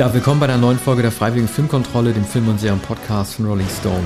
[0.00, 3.68] Ja, willkommen bei der neuen Folge der Freiwilligen Filmkontrolle, dem Film- und Serien-Podcast von Rolling
[3.68, 4.02] Stone.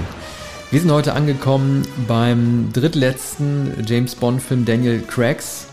[0.72, 5.68] Wir sind heute angekommen beim drittletzten James Bond-Film Daniel Craigs,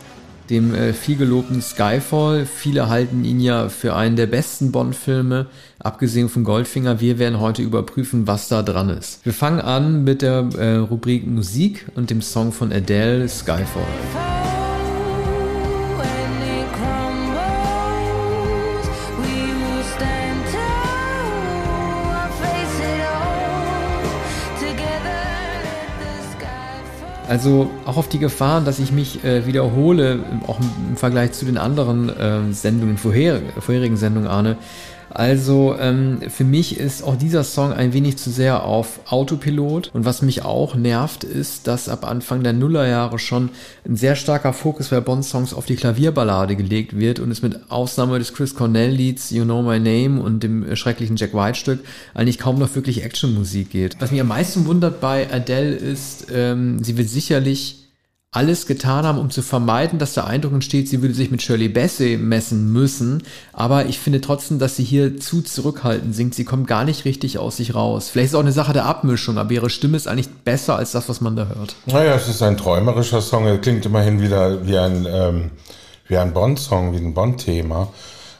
[0.51, 2.45] dem äh, vielgelobten Skyfall.
[2.45, 5.47] Viele halten ihn ja für einen der besten Bond-Filme,
[5.79, 7.01] abgesehen von Goldfinger.
[7.01, 9.25] Wir werden heute überprüfen, was da dran ist.
[9.25, 13.87] Wir fangen an mit der äh, Rubrik Musik und dem Song von Adele, Skyfall.
[27.31, 31.57] Also auch auf die Gefahren, dass ich mich äh, wiederhole, auch im, Vergleich zu den
[31.57, 34.57] anderen äh, Sendungen, vorher, vorherigen Sendungen, Arne,
[35.13, 39.91] also ähm, für mich ist auch dieser Song ein wenig zu sehr auf Autopilot.
[39.93, 43.49] Und was mich auch nervt, ist, dass ab Anfang der Nullerjahre schon
[43.85, 48.19] ein sehr starker Fokus bei Bond-Songs auf die Klavierballade gelegt wird und es mit Ausnahme
[48.19, 51.79] des Chris Cornell-Lieds You Know My Name und dem schrecklichen Jack White-Stück
[52.13, 53.97] eigentlich kaum noch wirklich Actionmusik geht.
[53.99, 57.80] Was mich am meisten wundert bei Adele ist, ähm, sie wird sicherlich
[58.33, 61.67] alles getan haben, um zu vermeiden, dass der Eindruck entsteht, sie würde sich mit Shirley
[61.67, 63.23] Bassey messen müssen.
[63.51, 66.33] Aber ich finde trotzdem, dass sie hier zu zurückhaltend singt.
[66.33, 68.07] Sie kommt gar nicht richtig aus sich raus.
[68.07, 70.93] Vielleicht ist es auch eine Sache der Abmischung, aber ihre Stimme ist eigentlich besser als
[70.93, 71.75] das, was man da hört.
[71.87, 73.45] Naja, es ist ein träumerischer Song.
[73.45, 75.51] Er klingt immerhin wieder wie ein, ähm,
[76.07, 77.89] wie ein Bond-Song, wie ein Bond-Thema.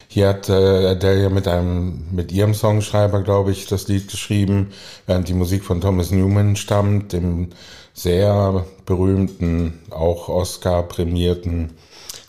[0.08, 4.72] Hier hat äh, ja mit einem, mit ihrem Songschreiber, glaube ich, das Lied geschrieben,
[5.06, 7.50] während die Musik von Thomas Newman stammt, dem
[7.94, 11.72] sehr berühmten, auch Oscar-prämierten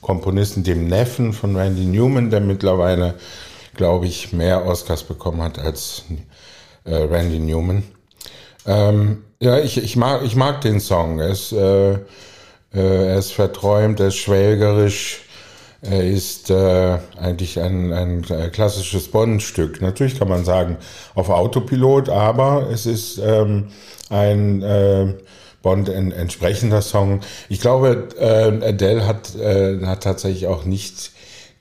[0.00, 3.14] Komponisten, dem Neffen von Randy Newman, der mittlerweile,
[3.74, 6.02] glaube ich, mehr Oscars bekommen hat als
[6.84, 7.84] äh, Randy Newman.
[8.66, 11.20] Ähm, ja, ich, ich, mag, ich mag den Song.
[11.20, 11.98] Er ist, äh, äh,
[12.74, 15.20] er ist verträumt, er ist schwelgerisch,
[15.82, 18.22] er ist äh, eigentlich ein, ein
[18.52, 19.80] klassisches Bond-Stück.
[19.80, 20.76] Natürlich kann man sagen,
[21.14, 23.68] auf Autopilot, aber es ist ähm,
[24.10, 25.14] ein äh,
[25.62, 27.20] Bond ein entsprechender Song.
[27.48, 31.12] Ich glaube, äh, Adele hat, äh, hat tatsächlich auch nicht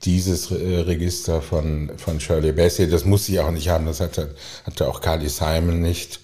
[0.04, 2.88] dieses äh, Register von, von Shirley Bassey.
[2.88, 3.86] Das muss sie auch nicht haben.
[3.86, 6.20] Das hatte, hatte auch Carly Simon nicht.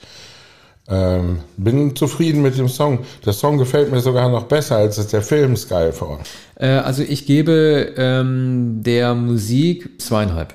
[0.91, 3.01] Ähm, bin zufrieden mit dem Song.
[3.25, 6.19] Der Song gefällt mir sogar noch besser als der Film Skyfall.
[6.57, 10.55] Äh, also ich gebe ähm, der Musik zweieinhalb.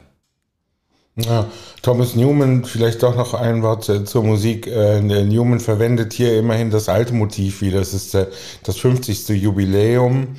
[1.15, 1.45] Ja,
[1.83, 4.65] Thomas Newman, vielleicht doch noch ein Wort zur Musik.
[4.65, 7.79] Äh, Newman verwendet hier immerhin das alte Motiv wieder.
[7.79, 8.25] Das ist äh,
[8.63, 9.29] das 50.
[9.29, 10.29] Jubiläum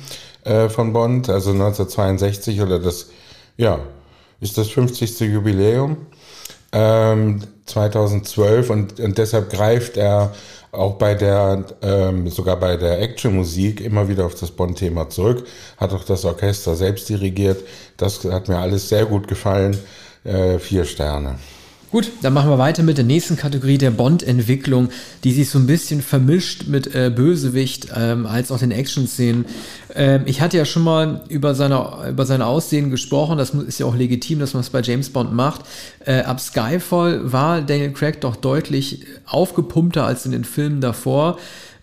[0.43, 3.07] äh, von Bond, also 1962 oder das,
[3.55, 3.79] ja,
[4.41, 5.19] ist das 50.
[5.21, 6.07] Jubiläum.
[6.71, 10.33] 2012 ähm, und, und deshalb greift er
[10.73, 15.47] auch bei der, ähm, sogar bei der Actionmusik immer wieder auf das Bond-Thema zurück,
[15.77, 17.63] hat auch das Orchester selbst dirigiert.
[17.95, 19.77] Das hat mir alles sehr gut gefallen
[20.25, 21.35] äh, vier Sterne.
[21.95, 24.89] Gut, dann machen wir weiter mit der nächsten Kategorie der Bond-Entwicklung,
[25.23, 29.45] die sich so ein bisschen vermischt mit äh, Bösewicht ähm, als auch den Action-Szenen.
[29.95, 33.85] Ähm, ich hatte ja schon mal über seine, über sein Aussehen gesprochen, das ist ja
[33.85, 35.61] auch legitim, dass man es bei James Bond macht.
[36.03, 41.37] Äh, ab Skyfall war Daniel Craig doch deutlich aufgepumpter als in den Filmen davor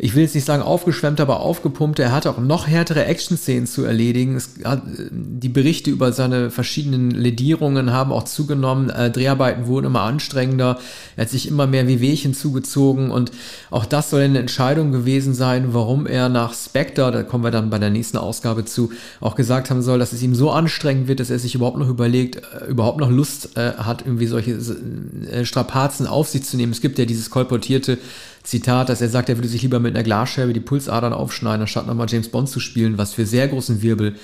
[0.05, 2.01] ich will jetzt nicht sagen aufgeschwemmt, aber aufgepumpt.
[2.01, 4.35] Er hatte auch noch härtere Action-Szenen zu erledigen.
[4.35, 4.55] Es,
[5.13, 8.91] die Berichte über seine verschiedenen Ledierungen haben auch zugenommen.
[8.91, 10.81] Äh, Dreharbeiten wurden immer anstrengender.
[11.15, 13.31] Er hat sich immer mehr wie Wehchen zugezogen und
[13.71, 17.71] auch das soll eine Entscheidung gewesen sein, warum er nach Spectre, da kommen wir dann
[17.71, 18.91] bei der nächsten Ausgabe zu,
[19.21, 21.89] auch gesagt haben soll, dass es ihm so anstrengend wird, dass er sich überhaupt noch
[21.89, 24.59] überlegt, äh, überhaupt noch Lust äh, hat, irgendwie solche
[25.31, 26.73] äh, Strapazen auf sich zu nehmen.
[26.73, 27.99] Es gibt ja dieses kolportierte
[28.43, 31.87] Zitat, dass er sagt, er würde sich lieber mit einer Glasscherbe die Pulsadern aufschneiden, anstatt
[31.87, 34.17] nochmal James Bond zu spielen, was für sehr großen Wirbel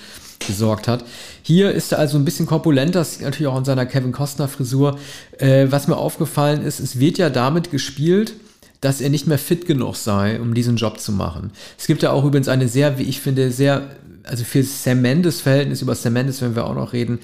[0.47, 1.05] gesorgt hat.
[1.43, 4.99] Hier ist er also ein bisschen korpulenter, das natürlich auch an seiner Kevin Costner Frisur.
[5.39, 8.35] Äh, was mir aufgefallen ist, es wird ja damit gespielt,
[8.81, 11.51] dass er nicht mehr fit genug sei, um diesen Job zu machen.
[11.77, 13.91] Es gibt ja auch übrigens eine sehr, wie ich finde, sehr,
[14.23, 17.19] also für Sam Mendes Verhältnis, über Sam Mendes werden wir auch noch reden,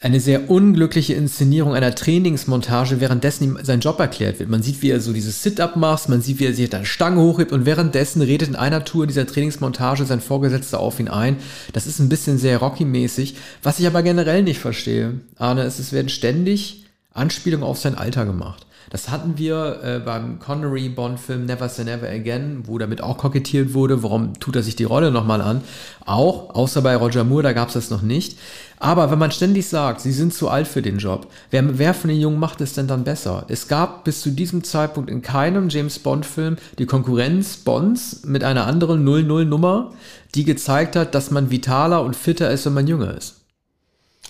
[0.00, 4.50] eine sehr unglückliche Inszenierung einer Trainingsmontage, währenddessen ihm sein Job erklärt wird.
[4.50, 7.20] Man sieht, wie er so dieses Sit-Up macht, man sieht, wie er sich eine Stange
[7.20, 11.38] hochhebt und währenddessen redet in einer Tour dieser Trainingsmontage sein Vorgesetzter auf ihn ein.
[11.72, 15.20] Das ist ein bisschen sehr Rocky-mäßig, was ich aber generell nicht verstehe.
[15.36, 16.84] Arne, es werden ständig
[17.14, 18.65] Anspielungen auf sein Alter gemacht.
[18.96, 24.02] Das hatten wir äh, beim Connery-Bond-Film Never Say Never Again, wo damit auch kokettiert wurde.
[24.02, 25.60] Warum tut er sich die Rolle nochmal an?
[26.06, 28.38] Auch, außer bei Roger Moore, da gab es das noch nicht.
[28.78, 32.08] Aber wenn man ständig sagt, sie sind zu alt für den Job, wer, wer von
[32.08, 33.44] den Jungen macht es denn dann besser?
[33.48, 38.66] Es gab bis zu diesem Zeitpunkt in keinem James Bond-Film die Konkurrenz Bonds mit einer
[38.66, 39.92] anderen 00-Nummer,
[40.34, 43.42] die gezeigt hat, dass man vitaler und fitter ist, wenn man jünger ist.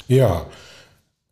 [0.09, 0.47] Ja,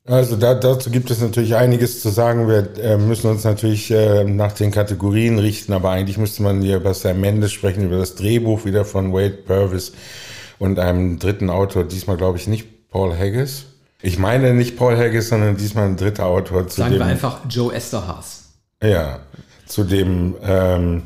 [0.06, 2.46] Also da, dazu gibt es natürlich einiges zu sagen.
[2.46, 6.76] Wir äh, müssen uns natürlich äh, nach den Kategorien richten, aber eigentlich müsste man hier
[6.76, 9.92] über Sam Mendes sprechen, über das Drehbuch wieder von Wade Purvis
[10.58, 13.64] und einem dritten Autor, diesmal glaube ich nicht Paul Haggis.
[14.02, 16.68] Ich meine nicht Paul Haggis, sondern diesmal ein dritter Autor.
[16.68, 18.50] Zu Sagen dem, wir einfach Joe Esterhaas.
[18.82, 19.20] Ja,
[19.66, 21.04] zu dem ähm,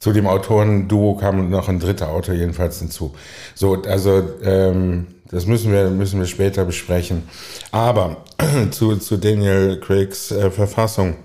[0.00, 3.14] zu dem Autorenduo kam noch ein dritter Autor jedenfalls hinzu.
[3.54, 7.28] So, also ähm, das müssen wir, müssen wir später besprechen.
[7.70, 8.24] Aber
[8.70, 11.16] zu, zu Daniel Craigs äh, Verfassung.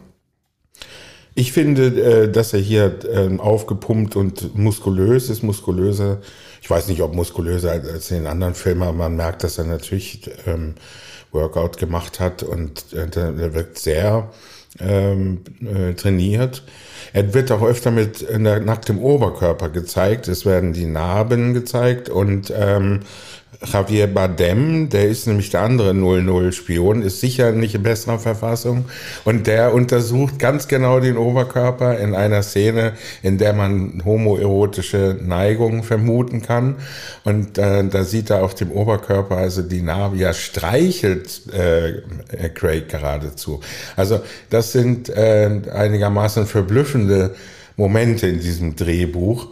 [1.36, 6.20] Ich finde, äh, dass er hier äh, aufgepumpt und muskulös ist, muskulöser.
[6.62, 9.66] Ich weiß nicht, ob muskulöser als in den anderen Filmen, aber man merkt, dass er
[9.66, 10.76] natürlich ähm,
[11.32, 14.32] Workout gemacht hat und äh, er wirkt sehr
[14.80, 16.64] ähm, äh, trainiert.
[17.14, 20.28] Er wird auch öfter mit nacktem Oberkörper gezeigt.
[20.28, 23.02] Es werden die Narben gezeigt und ähm,
[23.66, 28.86] Javier Bardem, der ist nämlich der andere 00-Spion, ist sicher nicht in besserer Verfassung.
[29.24, 35.84] Und der untersucht ganz genau den Oberkörper in einer Szene, in der man homoerotische Neigungen
[35.84, 36.76] vermuten kann.
[37.24, 42.02] Und äh, da sieht er auf dem Oberkörper also die Narbe, ja, streichelt äh,
[42.50, 43.62] Craig geradezu.
[43.96, 47.36] Also das sind äh, einigermaßen verblüffende
[47.78, 49.48] Momente in diesem Drehbuch,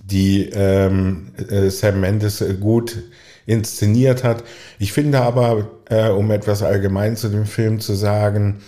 [0.00, 2.98] die ähm, äh, Sam Mendes gut
[3.46, 4.44] inszeniert hat.
[4.78, 8.60] Ich finde aber, äh, um etwas allgemein zu dem Film zu sagen,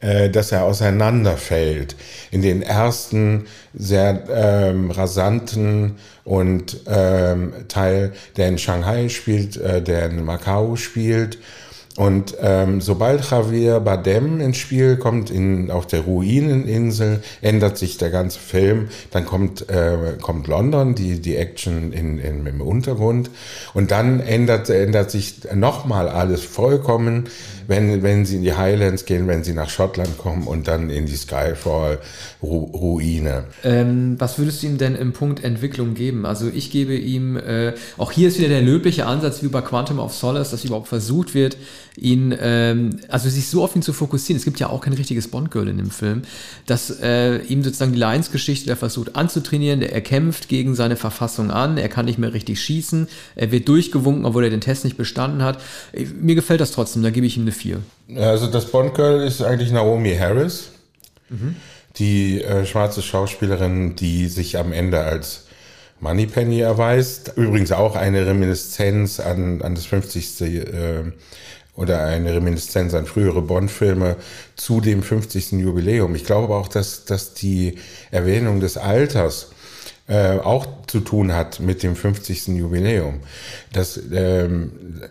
[0.00, 1.96] äh, dass er auseinanderfällt.
[2.30, 10.06] In den ersten sehr ähm, rasanten und ähm, Teil, der in Shanghai spielt, äh, der
[10.06, 11.38] in Macau spielt
[11.98, 18.10] und ähm, sobald Javier Bardem ins Spiel kommt, in, auf der Ruineninsel, ändert sich der
[18.10, 18.86] ganze Film.
[19.10, 23.30] Dann kommt, äh, kommt London, die, die Action in, in, im Untergrund.
[23.74, 27.24] Und dann ändert, ändert sich nochmal alles vollkommen
[27.68, 31.04] wenn, wenn sie in die Highlands gehen, wenn sie nach Schottland kommen und dann in
[31.04, 33.44] die Skyfall-Ruine.
[33.62, 36.24] Ähm, was würdest du ihm denn im Punkt Entwicklung geben?
[36.24, 39.98] Also ich gebe ihm, äh, auch hier ist wieder der löbliche Ansatz wie bei Quantum
[39.98, 41.58] of Solace, dass überhaupt versucht wird,
[42.00, 44.38] ihn, ähm, also sich so auf ihn zu fokussieren.
[44.38, 46.22] Es gibt ja auch kein richtiges Bond-Girl in dem Film,
[46.66, 51.50] dass äh, ihm sozusagen die Lions-Geschichte, der versucht anzutrainieren, der er kämpft gegen seine Verfassung
[51.50, 54.96] an, er kann nicht mehr richtig schießen, er wird durchgewunken, obwohl er den Test nicht
[54.96, 55.60] bestanden hat.
[56.20, 57.80] Mir gefällt das trotzdem, da gebe ich ihm eine 4.
[58.16, 60.70] Also das Bond-Girl ist eigentlich Naomi Harris,
[61.28, 61.56] mhm.
[61.96, 65.44] die äh, schwarze Schauspielerin, die sich am Ende als
[66.00, 67.32] Moneypenny erweist.
[67.36, 70.40] Übrigens auch eine Reminiszenz an, an das 50.
[70.40, 71.12] Äh,
[71.78, 74.16] oder eine Reminiszenz an frühere Bond-Filme
[74.56, 75.52] zu dem 50.
[75.52, 76.16] Jubiläum.
[76.16, 77.76] Ich glaube aber auch, dass, dass die
[78.10, 79.52] Erwähnung des Alters
[80.08, 82.48] äh, auch zu tun hat mit dem 50.
[82.48, 83.20] Jubiläum.
[83.72, 85.02] Das ähm,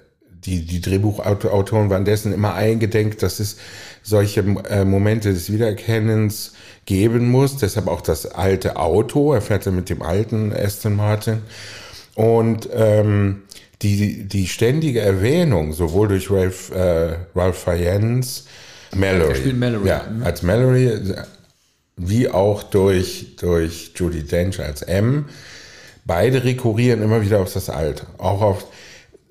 [0.46, 3.58] die, die Drehbuchautoren waren dessen immer eingedenk, dass es
[4.04, 6.54] solche äh, Momente des Wiedererkennens
[6.86, 7.58] geben muss.
[7.58, 9.34] Deshalb auch das alte Auto.
[9.34, 11.42] Er fährt mit dem alten Aston Martin.
[12.16, 13.44] Und ähm,
[13.82, 18.46] die, die ständige Erwähnung, sowohl durch Ralph, äh, Ralph Fiennes,
[18.96, 19.88] Mallory, Mallory.
[19.88, 20.24] Ja, mhm.
[20.24, 21.00] als Mallory,
[21.98, 25.26] wie auch durch, durch Judy Dench als M,
[26.06, 28.08] beide rekurrieren immer wieder auf das Alter.
[28.18, 28.68] Auch auf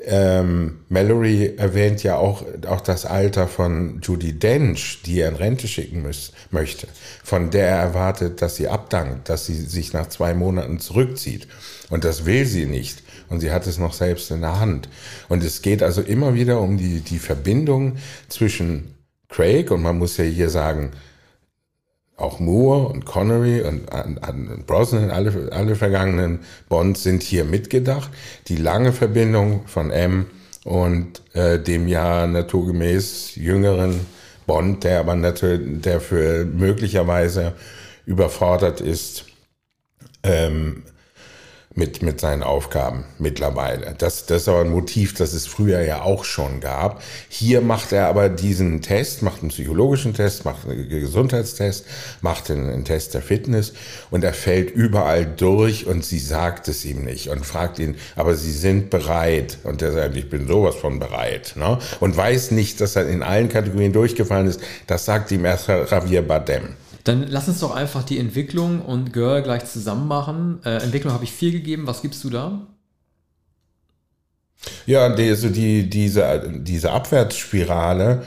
[0.05, 5.67] ähm, Mallory erwähnt ja auch, auch das Alter von Judy Dench, die er in Rente
[5.67, 6.87] schicken muss, möchte,
[7.25, 11.49] von der er erwartet, dass sie abdankt, dass sie sich nach zwei Monaten zurückzieht.
[11.91, 13.03] Und das will sie nicht.
[13.29, 14.89] Und sie hat es noch selbst in der Hand.
[15.29, 17.97] Und es geht also immer wieder um die, die Verbindung
[18.29, 18.95] zwischen
[19.29, 20.93] Craig, und man muss ja hier sagen,
[22.17, 28.11] auch Moore und Connery und, und Brosnan, alle, alle vergangenen Bonds sind hier mitgedacht.
[28.49, 30.27] Die lange Verbindung von M
[30.65, 34.01] und äh, dem ja naturgemäß jüngeren
[34.47, 37.53] Bond, der aber natürlich, der für möglicherweise
[38.07, 39.27] überfordert ist,
[40.23, 40.85] ähm,
[41.77, 43.95] mit, mit seinen Aufgaben mittlerweile.
[43.99, 47.03] Das, das ist aber ein Motiv, das es früher ja auch schon gab.
[47.29, 51.85] Hier macht er aber diesen Test, macht einen psychologischen Test, macht einen Gesundheitstest,
[52.23, 53.75] macht einen, einen Test der Fitness
[54.11, 58.35] und er fällt überall durch und sie sagt es ihm nicht und fragt ihn, aber
[58.35, 59.59] sie sind bereit.
[59.63, 61.53] Und er sagt, ich bin sowas von bereit.
[61.57, 61.79] Ne?
[62.01, 64.61] Und weiß nicht, dass er in allen Kategorien durchgefallen ist.
[64.87, 66.71] Das sagt ihm erst Javier Badem.
[67.07, 70.59] Dann lass uns doch einfach die Entwicklung und Girl gleich zusammen machen.
[70.65, 71.87] Äh, Entwicklung habe ich vier gegeben.
[71.87, 72.67] Was gibst du da?
[74.87, 78.25] Ja, die, also die, diese, diese Abwärtsspirale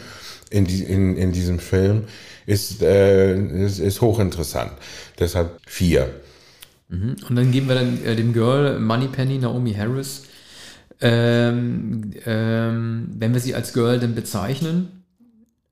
[0.50, 2.06] in, die, in, in diesem Film
[2.46, 4.72] ist, äh, ist, ist hochinteressant.
[5.20, 6.10] Deshalb vier.
[6.88, 7.18] Mhm.
[7.28, 10.24] Und dann geben wir dann äh, dem Girl Moneypenny, Naomi Harris,
[11.02, 14.99] Ähm, ähm, wenn wir sie als Girl denn bezeichnen.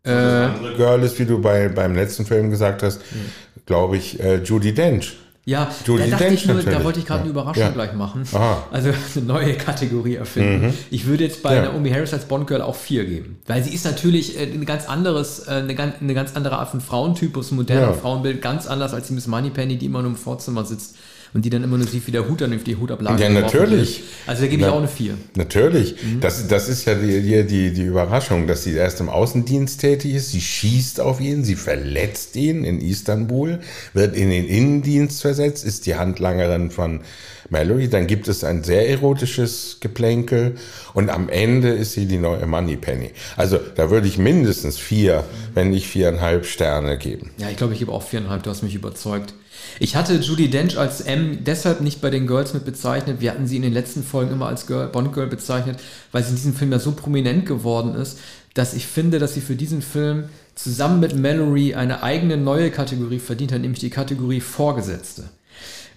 [0.07, 3.31] Äh, Girl ist, wie du bei, beim letzten Film gesagt hast, mhm.
[3.65, 5.17] glaube ich, äh, Judy Dench.
[5.45, 7.23] Ja, Judy da, dachte ich nur, da wollte ich gerade ja.
[7.23, 7.69] eine Überraschung ja.
[7.69, 8.23] gleich machen.
[8.33, 8.67] Aha.
[8.69, 10.67] Also eine neue Kategorie erfinden.
[10.67, 10.73] Mhm.
[10.91, 11.61] Ich würde jetzt bei ja.
[11.63, 13.39] Naomi Harris als Bond Girl auch vier geben.
[13.47, 16.69] Weil sie ist natürlich äh, ein ganz anderes, äh, eine, ganz, eine ganz andere Art
[16.69, 20.65] von Frauentypus, moderner Frauenbild, ganz anders als die Miss Moneypenny, die immer nur im Vorzimmer
[20.65, 20.97] sitzt
[21.33, 24.03] und die dann immer nur sieht, wie der Hut dann auf die Hutablage Ja, natürlich.
[24.25, 25.13] Also da gebe ich Na, auch eine 4.
[25.35, 25.95] Natürlich.
[26.01, 26.21] Mhm.
[26.21, 30.31] Das, das ist ja die, die, die Überraschung, dass sie erst im Außendienst tätig ist.
[30.31, 33.59] Sie schießt auf ihn, sie verletzt ihn in Istanbul,
[33.93, 37.01] wird in den Innendienst versetzt, ist die Handlangerin von
[37.49, 37.89] Mallory.
[37.89, 40.55] Dann gibt es ein sehr erotisches Geplänkel
[40.93, 43.11] und am Ende ist sie die neue Moneypenny.
[43.35, 47.31] Also da würde ich mindestens vier, wenn nicht viereinhalb Sterne geben.
[47.37, 48.43] Ja, ich glaube, ich gebe auch viereinhalb.
[48.43, 49.33] Du hast mich überzeugt.
[49.79, 53.21] Ich hatte Judy Dench als M deshalb nicht bei den Girls mit bezeichnet.
[53.21, 55.79] Wir hatten sie in den letzten Folgen immer als Girl, Bond Girl bezeichnet,
[56.11, 58.19] weil sie in diesem Film ja so prominent geworden ist,
[58.53, 63.19] dass ich finde, dass sie für diesen Film zusammen mit Mallory eine eigene neue Kategorie
[63.19, 65.25] verdient hat, nämlich die Kategorie Vorgesetzte.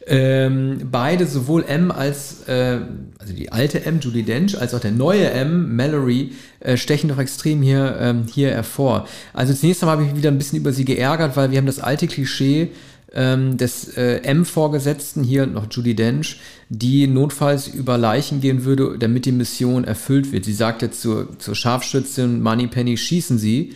[0.07, 2.79] Ähm, beide, sowohl M als, äh,
[3.19, 7.19] also die alte M, Judy Dench, als auch der neue M, Mallory, äh, stechen doch
[7.19, 9.07] extrem hier, ähm, hier hervor.
[9.35, 11.67] Also zunächst einmal habe ich mich wieder ein bisschen über sie geärgert, weil wir haben
[11.67, 12.71] das alte Klischee,
[13.15, 19.27] ähm, des äh, M-Vorgesetzten, hier noch Judy Dench, die notfalls über Leichen gehen würde, damit
[19.27, 20.45] die Mission erfüllt wird.
[20.45, 23.75] Sie sagt jetzt zur, zur Scharfschützin Moneypenny, schießen Sie.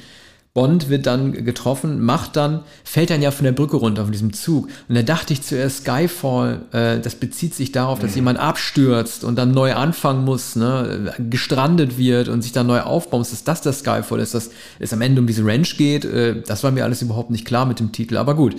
[0.54, 4.32] Bond wird dann getroffen, macht dann, fällt dann ja von der Brücke runter, von diesem
[4.32, 4.68] Zug.
[4.88, 8.18] Und da dachte ich zuerst, Skyfall, äh, das bezieht sich darauf, dass mhm.
[8.18, 13.18] jemand abstürzt und dann neu anfangen muss, ne, gestrandet wird und sich dann neu aufbauen
[13.18, 16.04] muss, dass das der Skyfall ist, dass es am Ende um diese Ranch geht.
[16.04, 18.54] Äh, das war mir alles überhaupt nicht klar mit dem Titel, aber gut.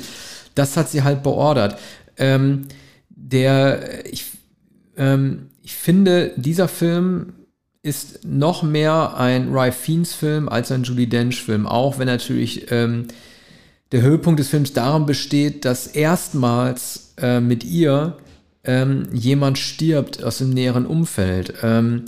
[0.55, 1.77] Das hat sie halt beordert.
[2.17, 2.67] Ähm,
[3.09, 4.25] der, ich,
[4.97, 7.33] ähm, ich finde, dieser Film
[7.81, 12.71] ist noch mehr ein Rye Fiennes Film als ein Julie Dench Film, auch wenn natürlich
[12.71, 13.07] ähm,
[13.91, 18.17] der Höhepunkt des Films darin besteht, dass erstmals äh, mit ihr
[18.63, 21.53] ähm, jemand stirbt aus dem näheren Umfeld.
[21.61, 22.05] Ähm,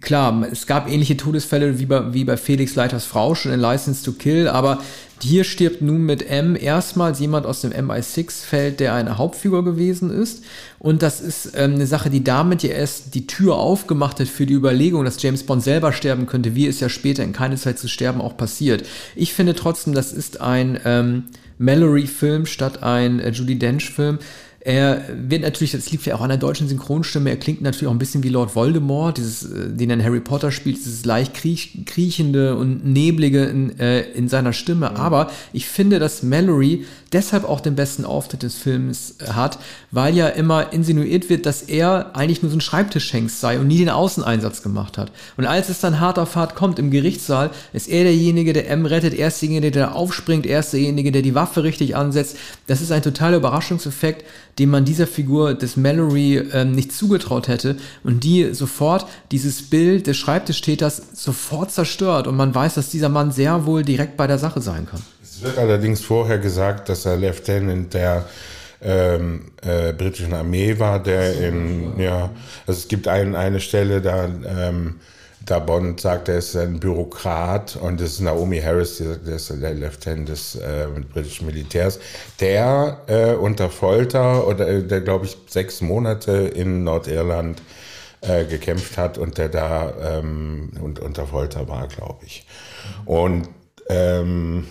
[0.00, 4.04] klar, es gab ähnliche Todesfälle wie bei, wie bei Felix Leiters Frau schon in License
[4.04, 4.78] to Kill, aber
[5.22, 10.44] hier stirbt nun mit M erstmals jemand aus dem MI6-Feld, der eine Hauptfigur gewesen ist.
[10.78, 14.46] Und das ist ähm, eine Sache, die damit ja erst die Tür aufgemacht hat für
[14.46, 17.78] die Überlegung, dass James Bond selber sterben könnte, wie es ja später in keine Zeit
[17.78, 18.86] zu sterben auch passiert.
[19.14, 21.24] Ich finde trotzdem, das ist ein ähm,
[21.58, 24.18] Mallory-Film statt ein äh, Judy Dench-Film.
[24.62, 27.94] Er wird natürlich, das liegt ja auch an der deutschen Synchronstimme, er klingt natürlich auch
[27.94, 31.78] ein bisschen wie Lord Voldemort, dieses, äh, den dann Harry Potter spielt, dieses leicht kriech,
[31.86, 34.90] kriechende und neblige in, äh, in seiner Stimme.
[34.90, 34.96] Mhm.
[34.96, 39.58] Aber ich finde, dass Mallory deshalb auch den besten Auftritt des Films äh, hat,
[39.90, 43.78] weil ja immer insinuiert wird, dass er eigentlich nur so ein Schreibtischhengst sei und nie
[43.78, 45.10] den Außeneinsatz gemacht hat.
[45.38, 48.84] Und als es dann hart auf hart kommt im Gerichtssaal, ist er derjenige, der M
[48.84, 52.36] rettet, er ist derjenige, der aufspringt, er ist derjenige, der die Waffe richtig ansetzt.
[52.66, 54.24] Das ist ein totaler Überraschungseffekt,
[54.60, 60.06] dem man dieser Figur des Mallory ähm, nicht zugetraut hätte und die sofort dieses Bild
[60.06, 64.38] des Schreibtischtäters sofort zerstört und man weiß, dass dieser Mann sehr wohl direkt bei der
[64.38, 65.02] Sache sein kann.
[65.22, 68.26] Es wird allerdings vorher gesagt, dass er Lieutenant der
[68.82, 72.30] ähm, äh, britischen Armee war, der in, ja,
[72.66, 74.96] also es gibt ein, eine Stelle, da ähm,
[75.58, 80.28] Bond sagt, er ist ein Bürokrat und das ist Naomi Harris, der ist der Lieutenant
[80.28, 81.98] des äh, britischen Militärs,
[82.38, 87.60] der äh, unter Folter oder äh, der glaube ich sechs Monate in Nordirland
[88.20, 92.46] äh, gekämpft hat und der da ähm, und, unter Folter war, glaube ich.
[93.04, 93.48] Und
[93.88, 94.66] ähm,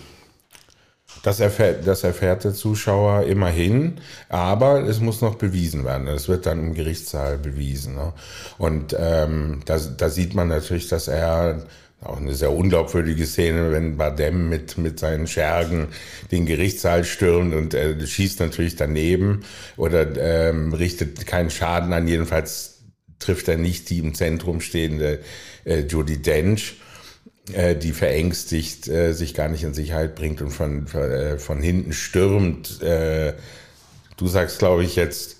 [1.22, 3.98] das erfährt, das erfährt der Zuschauer immerhin,
[4.28, 6.08] aber es muss noch bewiesen werden.
[6.08, 7.94] Es wird dann im Gerichtssaal bewiesen.
[7.94, 8.12] Ne?
[8.58, 11.66] Und ähm, da, da sieht man natürlich, dass er
[12.02, 15.88] auch eine sehr unglaubwürdige Szene, wenn Bardem mit, mit seinen Schergen
[16.32, 19.44] den Gerichtssaal stürmt und äh, schießt natürlich daneben
[19.76, 22.08] oder ähm, richtet keinen Schaden an.
[22.08, 22.80] Jedenfalls
[23.18, 25.20] trifft er nicht die im Zentrum stehende
[25.64, 26.76] äh, Judy Dench.
[27.52, 31.60] Äh, die verängstigt, äh, sich gar nicht in Sicherheit bringt und von, von, äh, von
[31.60, 32.80] hinten stürmt.
[32.80, 35.36] Du sagst, glaube ich, jetzt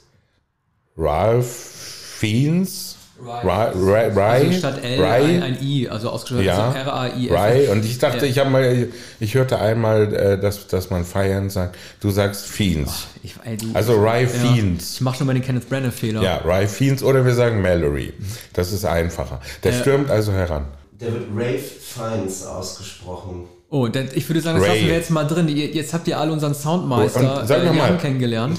[0.97, 2.97] Ralph Fiennes.
[3.23, 7.28] Rai, Rai, Rai, also statt L Rai, ein, I, also ausgesprochen ja, R-A-I.
[7.28, 7.69] Rai.
[7.69, 8.88] Und ich dachte, ich habe mal,
[9.21, 11.76] ich hörte einmal, dass, dass man feiern sagt.
[12.00, 12.90] Du sagst Fiends.
[12.90, 14.95] Oh, ich, ey, du, also Rai ja, Fiends.
[14.95, 16.23] Ich mache schon mal den Kenneth Brenner Fehler.
[16.23, 18.14] Ja, Rai Fiends oder wir sagen Mallory.
[18.54, 19.42] Das ist einfacher.
[19.64, 20.64] Der äh, stürmt also heran.
[21.00, 23.45] Der wird Rafe Fiennes ausgesprochen.
[23.71, 24.76] Oh, denn ich würde sagen, das Ray.
[24.76, 25.49] lassen wir jetzt mal drin.
[25.49, 28.59] Jetzt habt ihr alle unseren Soundmeister sag äh, mal, kennengelernt.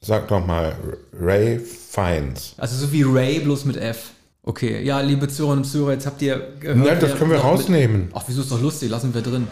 [0.00, 0.76] Sag doch mal
[1.18, 2.54] Ray Fiennes.
[2.58, 4.10] Also so wie Ray, bloß mit F.
[4.42, 6.86] Okay, ja, liebe Zuhörerinnen und Zuhörer, jetzt habt ihr gehört.
[6.86, 8.10] Ja, das können wir rausnehmen.
[8.12, 9.48] Ach, wieso ist doch lustig, lassen wir drin.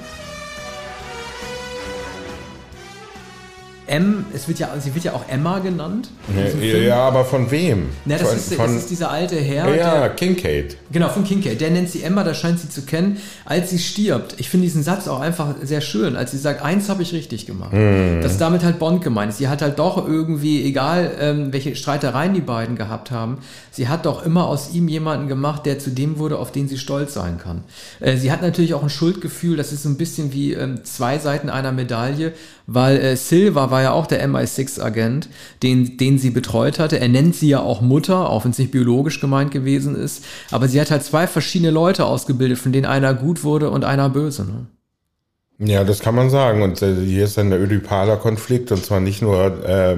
[3.93, 6.09] M, es wird ja, sie wird ja auch Emma genannt.
[6.35, 7.91] Ja, ja, aber von wem?
[8.07, 9.69] Na, das, von, ist, von, das ist dieser alte Herr.
[9.75, 10.79] ja, der, Kincaid.
[10.91, 11.61] Genau, von Kincaid.
[11.61, 13.19] Der nennt sie Emma, da scheint sie zu kennen.
[13.45, 16.89] Als sie stirbt, ich finde diesen Satz auch einfach sehr schön, als sie sagt, eins
[16.89, 17.73] habe ich richtig gemacht.
[17.73, 18.21] Hm.
[18.23, 19.39] Das ist damit halt Bond gemeint ist.
[19.39, 23.39] Sie hat halt doch irgendwie, egal ähm, welche Streitereien die beiden gehabt haben,
[23.71, 26.79] sie hat doch immer aus ihm jemanden gemacht, der zu dem wurde, auf den sie
[26.79, 27.65] stolz sein kann.
[28.01, 31.19] Äh, sie hat natürlich auch ein Schuldgefühl, das ist so ein bisschen wie ähm, zwei
[31.19, 32.33] Seiten einer Medaille,
[32.67, 35.29] weil äh, Silva war ja auch der MI6-Agent,
[35.63, 36.99] den, den sie betreut hatte.
[36.99, 40.25] Er nennt sie ja auch Mutter, auch wenn es nicht biologisch gemeint gewesen ist.
[40.51, 44.09] Aber sie hat halt zwei verschiedene Leute ausgebildet, von denen einer gut wurde und einer
[44.09, 44.45] böse.
[44.45, 44.67] Ne?
[45.59, 46.63] Ja, das kann man sagen.
[46.63, 49.97] Und äh, hier ist dann der ödipaler Konflikt und zwar nicht nur äh,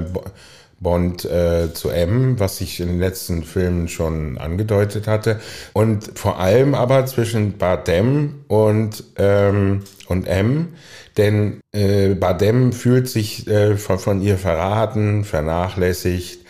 [0.81, 5.41] Bond äh, zu M, was ich in den letzten Filmen schon angedeutet hatte,
[5.73, 10.75] und vor allem aber zwischen Bardem und, ähm, und M,
[11.17, 16.45] denn äh, Bardem fühlt sich äh, von, von ihr verraten, vernachlässigt.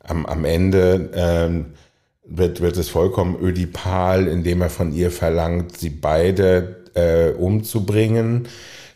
[0.00, 1.66] Am, am Ende ähm,
[2.24, 8.48] wird, wird es vollkommen ödipal, indem er von ihr verlangt, sie beide äh, umzubringen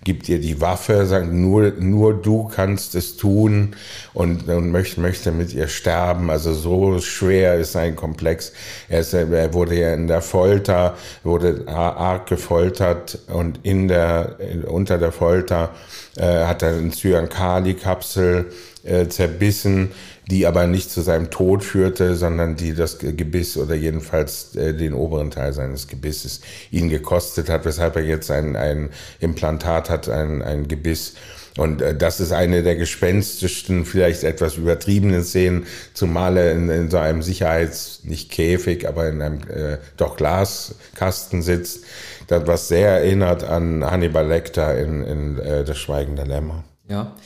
[0.05, 3.75] gibt ihr die Waffe, sagt nur, nur du kannst es tun
[4.15, 6.31] und, und möchte, möchte mit ihr sterben.
[6.31, 8.53] Also so schwer ist sein Komplex.
[8.89, 14.37] Er, ist, er wurde ja in der Folter, wurde arg gefoltert und in der,
[14.67, 15.71] unter der Folter
[16.17, 18.47] äh, hat er eine Cyankali-Kapsel
[18.85, 19.91] äh, zerbissen,
[20.31, 24.93] die aber nicht zu seinem Tod führte, sondern die das Gebiss oder jedenfalls äh, den
[24.93, 30.43] oberen Teil seines Gebisses ihn gekostet hat, weshalb er jetzt ein, ein Implantat hat, ein,
[30.43, 31.15] ein Gebiss.
[31.57, 36.91] Und äh, das ist eine der gespenstischsten, vielleicht etwas übertriebenen Szenen, zumal er in, in
[36.91, 41.85] so einem Sicherheits-, nicht Käfig, aber in einem äh, doch Glaskasten sitzt,
[42.27, 46.65] das was sehr erinnert an Hannibal Lecter in, in äh, Das Schweigen der Lämmer.
[46.89, 47.17] Ja.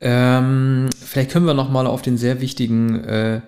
[0.00, 3.40] Ähm, vielleicht können wir noch mal auf den sehr wichtigen äh,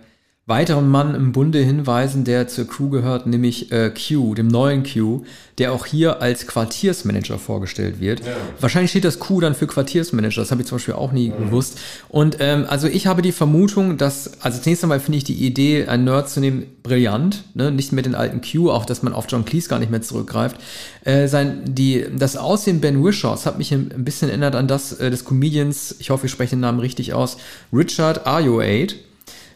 [0.48, 5.24] weiteren Mann im Bunde hinweisen, der zur Crew gehört, nämlich äh, Q, dem neuen Q,
[5.58, 8.20] der auch hier als Quartiersmanager vorgestellt wird.
[8.20, 8.36] Ja.
[8.60, 11.46] Wahrscheinlich steht das Q dann für Quartiersmanager, das habe ich zum Beispiel auch nie mhm.
[11.46, 11.80] gewusst.
[12.08, 15.88] Und ähm, also ich habe die Vermutung, dass, also zunächst einmal finde ich die Idee,
[15.88, 17.72] einen Nerd zu nehmen, brillant, ne?
[17.72, 20.58] nicht mit den alten Q, auch dass man auf John Cleese gar nicht mehr zurückgreift.
[21.02, 25.10] Äh, sein, die, das Aussehen Ben Wishaws hat mich ein bisschen erinnert an das äh,
[25.10, 27.36] des Comedians, ich hoffe, ich spreche den Namen richtig aus,
[27.72, 28.94] Richard Ayoade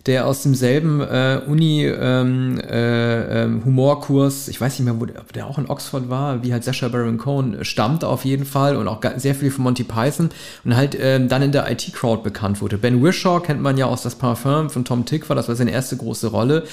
[0.07, 5.59] der aus demselben äh, Uni-Humorkurs, ähm, äh, ich weiß nicht mehr, wo der, der, auch
[5.59, 9.35] in Oxford war, wie halt Sasha Baron Cohen, stammt auf jeden Fall und auch sehr
[9.35, 10.31] viel von Monty Python
[10.65, 12.79] und halt ähm, dann in der IT-Crowd bekannt wurde.
[12.79, 15.73] Ben Wishaw kennt man ja aus Das Parfum von Tom Tick, war das war seine
[15.73, 16.65] erste große Rolle.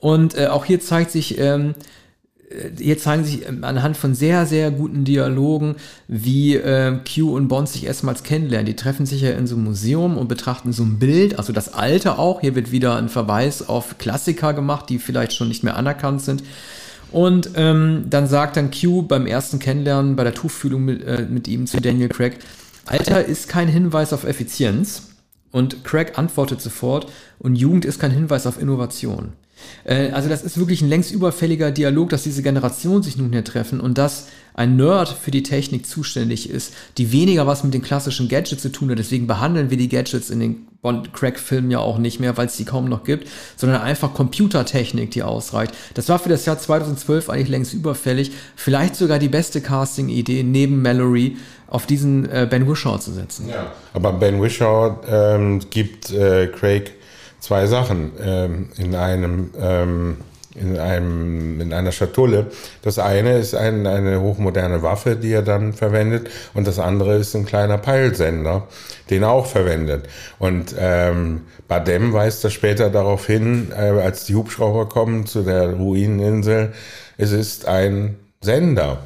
[0.00, 1.74] Und äh, auch hier zeigt sich, ähm, äh,
[2.78, 5.76] hier zeigen sich ähm, anhand von sehr, sehr guten Dialogen,
[6.08, 8.66] wie äh, Q und Bond sich erstmals kennenlernen.
[8.66, 11.72] Die treffen sich ja in so einem Museum und betrachten so ein Bild, also das
[11.74, 12.40] alte auch.
[12.40, 16.44] Hier wird wieder ein Verweis auf Klassiker gemacht, die vielleicht schon nicht mehr anerkannt sind.
[17.10, 21.48] Und ähm, dann sagt dann Q beim ersten Kennenlernen, bei der Tuchfühlung mit, äh, mit
[21.48, 22.38] ihm zu Daniel Craig,
[22.86, 25.10] Alter ist kein Hinweis auf Effizienz.
[25.50, 27.06] Und Craig antwortet sofort,
[27.38, 29.32] und Jugend ist kein Hinweis auf Innovation.
[29.84, 33.44] Äh, also das ist wirklich ein längst überfälliger Dialog, dass diese Generationen sich nun hier
[33.44, 37.82] treffen und dass ein Nerd für die Technik zuständig ist, die weniger was mit den
[37.82, 38.98] klassischen Gadgets zu tun hat.
[38.98, 42.64] Deswegen behandeln wir die Gadgets in den Bond-Crack-Filmen ja auch nicht mehr, weil es die
[42.64, 45.74] kaum noch gibt, sondern einfach Computertechnik, die ausreicht.
[45.94, 48.30] Das war für das Jahr 2012 eigentlich längst überfällig.
[48.54, 53.48] Vielleicht sogar die beste Casting-Idee neben Mallory auf diesen äh, Ben Wishaw zu setzen.
[53.48, 56.92] Ja, aber Ben Wishaw ähm, gibt äh, Craig
[57.44, 60.16] zwei Sachen ähm, in einem ähm,
[60.54, 62.46] in einem in einer Schatulle.
[62.82, 67.34] Das eine ist ein, eine hochmoderne Waffe, die er dann verwendet, und das andere ist
[67.34, 68.68] ein kleiner Peilsender,
[69.10, 70.06] den er auch verwendet.
[70.38, 75.72] Und ähm, Badem weist das später darauf hin, äh, als die Hubschrauber kommen zu der
[75.72, 76.72] Ruineninsel.
[77.18, 78.98] Es ist ein Sender.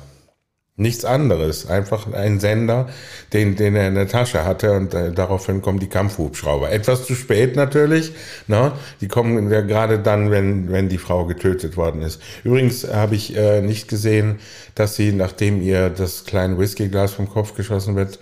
[0.81, 2.88] Nichts anderes, einfach ein Sender,
[3.33, 6.71] den, den er in der Tasche hatte und äh, daraufhin kommen die Kampfhubschrauber.
[6.71, 8.12] Etwas zu spät natürlich,
[8.47, 8.71] ne?
[9.01, 12.23] die kommen ja gerade dann, wenn, wenn die Frau getötet worden ist.
[12.45, 14.38] Übrigens habe ich äh, nicht gesehen,
[14.77, 18.21] dass sie, nachdem ihr das kleine Whiskyglas vom Kopf geschossen wird,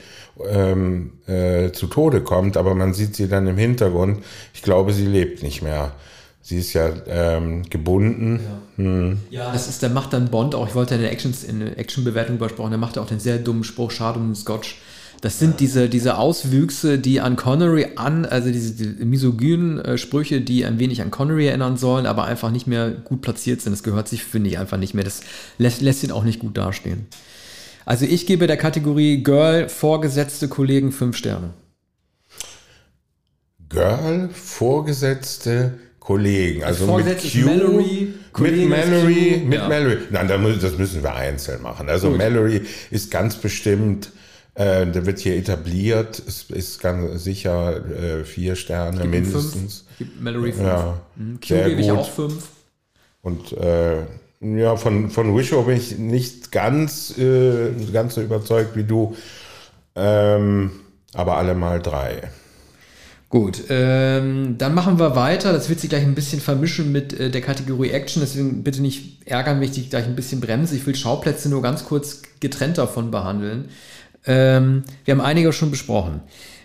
[0.49, 4.25] ähm, äh, zu Tode kommt, aber man sieht sie dann im Hintergrund.
[4.55, 5.93] Ich glaube, sie lebt nicht mehr.
[6.47, 8.39] Sie ist ja ähm, gebunden.
[8.39, 8.85] Ja.
[8.85, 9.19] Hm.
[9.31, 11.59] ja, das ist, der macht dann Bond auch, ich wollte ja in der Actions, in
[11.59, 14.77] der Action-Bewertung übersprochen, der macht ja auch den sehr dummen Spruch, schade um den Scotch.
[15.21, 20.41] Das sind diese, diese Auswüchse, die an Connery an, also diese, diese misogynen äh, Sprüche,
[20.41, 23.73] die ein wenig an Connery erinnern sollen, aber einfach nicht mehr gut platziert sind.
[23.73, 25.03] Das gehört sich, finde ich, einfach nicht mehr.
[25.03, 25.23] Das
[25.59, 27.09] lässt, lässt ihn auch nicht gut dastehen.
[27.85, 31.55] Also ich gebe der Kategorie Girl vorgesetzte Kollegen fünf Sterne.
[33.69, 35.86] Girl, vorgesetzte Kollegen.
[36.63, 39.69] Also mit Q, Mallory, mit Mallory, mit ja.
[39.69, 39.99] Mallory.
[40.11, 40.29] Nein,
[40.61, 41.89] das müssen wir einzeln machen.
[41.89, 44.11] Also Mallory ist ganz bestimmt,
[44.55, 49.53] äh, der wird hier etabliert, ist, ist ganz sicher äh, vier Sterne Gib ihm mindestens.
[49.53, 49.99] Fünf.
[49.99, 50.67] Gib Mallory fünf.
[50.67, 51.41] Ja, Mhm.
[51.41, 51.99] Q gebe ich gut.
[51.99, 52.49] auch fünf.
[53.23, 54.03] Und äh,
[54.41, 59.17] ja, von, von Wishow bin ich nicht ganz, äh, ganz so überzeugt wie du.
[59.97, 60.71] Ähm,
[61.15, 62.31] aber alle mal drei.
[63.29, 65.53] Gut, ähm, dann machen wir weiter.
[65.53, 69.27] Das wird sich gleich ein bisschen vermischen mit äh, der Kategorie Action, deswegen bitte nicht
[69.27, 70.77] ärgern, wenn ich dich gleich ein bisschen bremse.
[70.77, 73.67] Ich will Schauplätze nur ganz kurz getrennt davon behandeln.
[74.27, 76.21] Ähm, wir haben einige schon besprochen.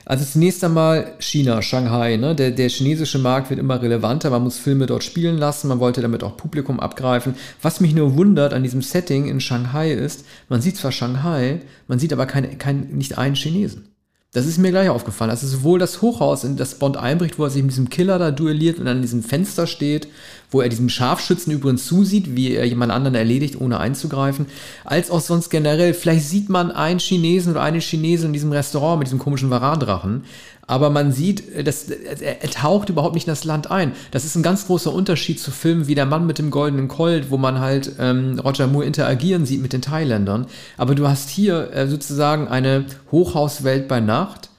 [0.06, 2.18] Also zunächst einmal China, Shanghai.
[2.18, 2.36] Ne?
[2.36, 4.30] Der, der chinesische Markt wird immer relevanter.
[4.30, 5.68] Man muss Filme dort spielen lassen.
[5.68, 7.36] Man wollte damit auch Publikum abgreifen.
[7.62, 12.00] Was mich nur wundert an diesem Setting in Shanghai ist, man sieht zwar Shanghai, man
[12.00, 13.91] sieht aber kein, kein, nicht einen Chinesen.
[14.34, 15.30] Das ist mir gleich aufgefallen.
[15.30, 18.32] Also sowohl das Hochhaus, in das Bond einbricht, wo er sich mit diesem Killer da
[18.32, 20.08] duelliert und an diesem Fenster steht,
[20.52, 24.46] wo er diesem Scharfschützen übrigens zusieht, wie er jemand anderen erledigt, ohne einzugreifen,
[24.84, 25.94] als auch sonst generell.
[25.94, 30.24] Vielleicht sieht man einen Chinesen oder eine Chinesin in diesem Restaurant mit diesem komischen Varandrachen,
[30.68, 33.92] aber man sieht, äh, das, er, taucht überhaupt nicht in das Land ein.
[34.12, 37.30] Das ist ein ganz großer Unterschied zu Filmen wie Der Mann mit dem goldenen Colt,
[37.30, 40.46] wo man halt ähm, Roger Moore interagieren sieht mit den Thailändern.
[40.78, 44.51] Aber du hast hier äh, sozusagen eine Hochhauswelt bei Nacht,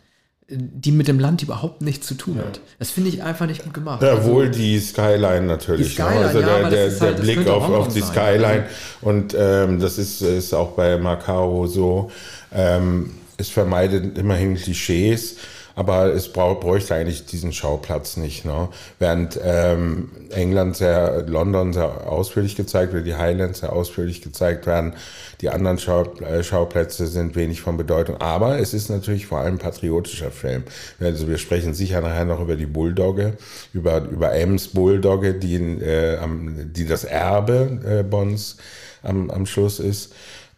[0.55, 2.61] die mit dem Land überhaupt nichts zu tun hat.
[2.79, 4.03] Das finde ich einfach nicht gut gemacht.
[4.03, 5.88] Ja, Also, wohl die Skyline natürlich.
[5.88, 6.27] Die Skyline, ne?
[6.27, 8.11] also ja, der, der, der halt- das Blick auf, auf die sein.
[8.12, 8.65] Skyline.
[9.01, 12.11] Und ähm, das ist, ist auch bei Macau so.
[12.55, 15.37] Ähm, es vermeidet immerhin Klischees.
[15.74, 18.44] Aber es brauch, bräuchte eigentlich diesen Schauplatz nicht.
[18.44, 18.68] Ne?
[18.98, 24.94] Während ähm, England sehr, London sehr ausführlich gezeigt wird, die Highlands sehr ausführlich gezeigt werden,
[25.40, 28.20] die anderen äh, Schauplätze sind wenig von Bedeutung.
[28.20, 30.64] Aber es ist natürlich vor allem patriotischer Film.
[31.00, 33.37] Also wir sprechen sicher nachher noch über die Bulldogge,
[33.72, 36.18] über, über Ems Bulldogge, die, äh,
[36.64, 38.56] die das Erbe äh, Bonds
[39.02, 40.14] am, am Schluss ist.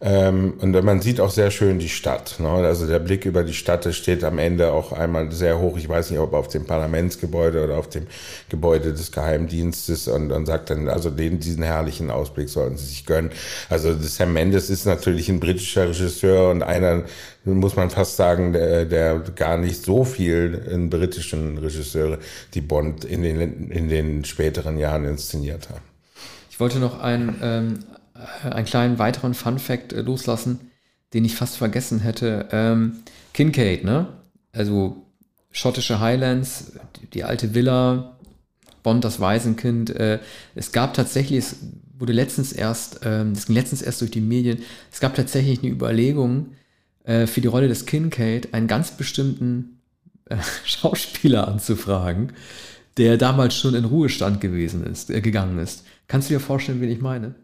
[0.07, 2.35] Ähm, und man sieht auch sehr schön die Stadt.
[2.37, 2.47] Ne?
[2.47, 5.77] Also der Blick über die Stadt, steht am Ende auch einmal sehr hoch.
[5.79, 8.05] Ich weiß nicht, ob auf dem Parlamentsgebäude oder auf dem
[8.49, 13.07] Gebäude des Geheimdienstes und, und sagt dann, also den, diesen herrlichen Ausblick sollten Sie sich
[13.07, 13.31] gönnen.
[13.67, 17.05] Also Sam Mendes ist natürlich ein britischer Regisseur und einer,
[17.43, 22.19] muss man fast sagen, der, der gar nicht so viel in britischen Regisseure,
[22.53, 25.81] die Bond in den, in den späteren Jahren inszeniert haben.
[26.51, 27.79] Ich wollte noch einen, ähm,
[28.49, 30.71] einen kleinen weiteren Fun-Fact äh, loslassen,
[31.13, 32.47] den ich fast vergessen hätte.
[32.51, 32.97] Ähm,
[33.33, 34.07] Kincaid, ne?
[34.51, 35.05] Also
[35.51, 38.17] schottische Highlands, die, die alte Villa,
[38.83, 39.89] Bond, das Waisenkind.
[39.89, 40.19] Äh,
[40.53, 41.55] es gab tatsächlich, es
[41.97, 44.59] wurde letztens erst, ähm, ging letztens erst durch die Medien,
[44.91, 46.51] es gab tatsächlich eine Überlegung,
[47.03, 49.81] äh, für die Rolle des Kincaid einen ganz bestimmten
[50.29, 52.33] äh, Schauspieler anzufragen,
[52.97, 55.83] der damals schon in Ruhestand gewesen ist, äh, gegangen ist.
[56.07, 57.35] Kannst du dir vorstellen, wen ich meine?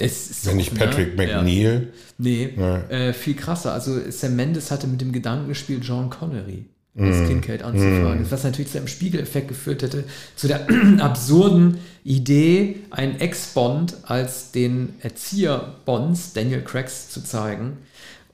[0.00, 1.28] Es ist Wenn nicht Patrick ne?
[1.28, 1.36] Ja.
[1.42, 1.88] McNeil.
[2.18, 2.78] Nee, Ja.
[2.88, 3.72] äh, viel krasser.
[3.72, 7.04] Also Sam Mendes hatte mit dem Gedanken gespielt, John Connery Mhm.
[7.06, 8.26] als Kincaid anzufragen.
[8.30, 10.66] Was natürlich zu einem Spiegeleffekt geführt hätte, zu der
[10.98, 17.78] absurden Idee, einen Ex-Bond als den Erzieher Bonds, Daniel Craigs, zu zeigen.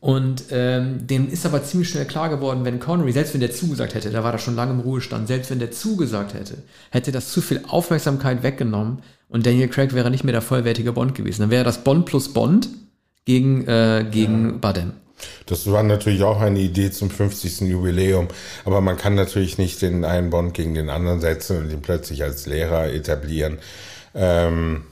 [0.00, 3.94] Und ähm, dem ist aber ziemlich schnell klar geworden, wenn Connery, selbst wenn der zugesagt
[3.94, 6.58] hätte, da war er schon lange im Ruhestand, selbst wenn der zugesagt hätte,
[6.90, 11.14] hätte das zu viel Aufmerksamkeit weggenommen und Daniel Craig wäre nicht mehr der vollwertige Bond
[11.14, 11.42] gewesen.
[11.42, 12.68] Dann wäre das Bond plus Bond
[13.24, 14.92] gegen, äh, gegen Badem.
[15.46, 17.62] Das war natürlich auch eine Idee zum 50.
[17.62, 18.28] Jubiläum,
[18.64, 22.22] aber man kann natürlich nicht den einen Bond gegen den anderen setzen und ihn plötzlich
[22.22, 23.58] als Lehrer etablieren.
[24.14, 24.84] Ähm,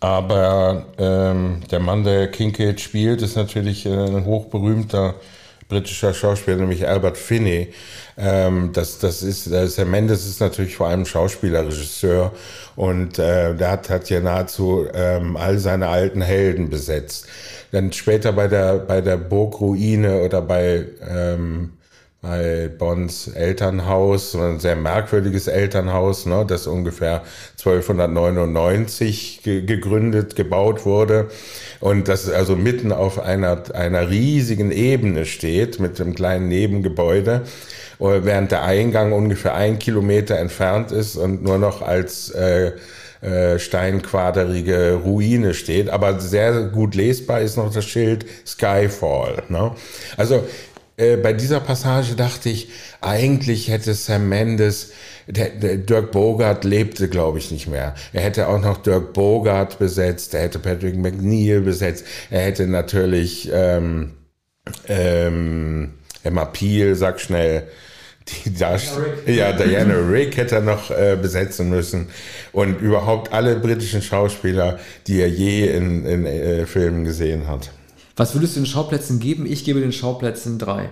[0.00, 5.14] aber ähm, der Mann, der Kincaid spielt, ist natürlich äh, ein hochberühmter
[5.68, 7.72] britischer Schauspieler, nämlich Albert Finney.
[8.16, 12.32] Ähm, das, das ist, ist, Herr Mendes ist natürlich vor allem Schauspieler, Regisseur
[12.76, 17.26] und äh, der hat, hat ja nahezu ähm, all seine alten Helden besetzt.
[17.72, 21.72] Dann später bei der, bei der Burgruine oder bei, ähm,
[22.24, 27.22] bei Bonds Elternhaus, ein sehr merkwürdiges Elternhaus, ne, das ungefähr
[27.58, 31.28] 1299 ge gegründet, gebaut wurde
[31.80, 37.42] und das also mitten auf einer, einer riesigen Ebene steht mit einem kleinen Nebengebäude,
[37.98, 42.72] während der Eingang ungefähr ein Kilometer entfernt ist und nur noch als äh,
[43.20, 45.90] äh, steinquaderige Ruine steht.
[45.90, 49.42] Aber sehr gut lesbar ist noch das Schild Skyfall.
[49.48, 49.72] Ne?
[50.16, 50.44] Also
[50.96, 52.68] äh, bei dieser Passage dachte ich,
[53.00, 54.92] eigentlich hätte Sam Mendes,
[55.26, 57.94] der, der Dirk Bogart lebte, glaube ich, nicht mehr.
[58.12, 63.50] Er hätte auch noch Dirk Bogart besetzt, er hätte Patrick McNeil besetzt, er hätte natürlich
[63.52, 64.12] ähm,
[64.86, 67.68] ähm, Emma Peel, sag schnell,
[68.44, 72.08] die Darsteller, ja, Diana Rick hätte er noch äh, besetzen müssen
[72.52, 77.70] und überhaupt alle britischen Schauspieler, die er je in, in äh, Filmen gesehen hat.
[78.16, 79.46] Was würdest du den Schauplätzen geben?
[79.46, 80.90] Ich gebe den Schauplätzen drei.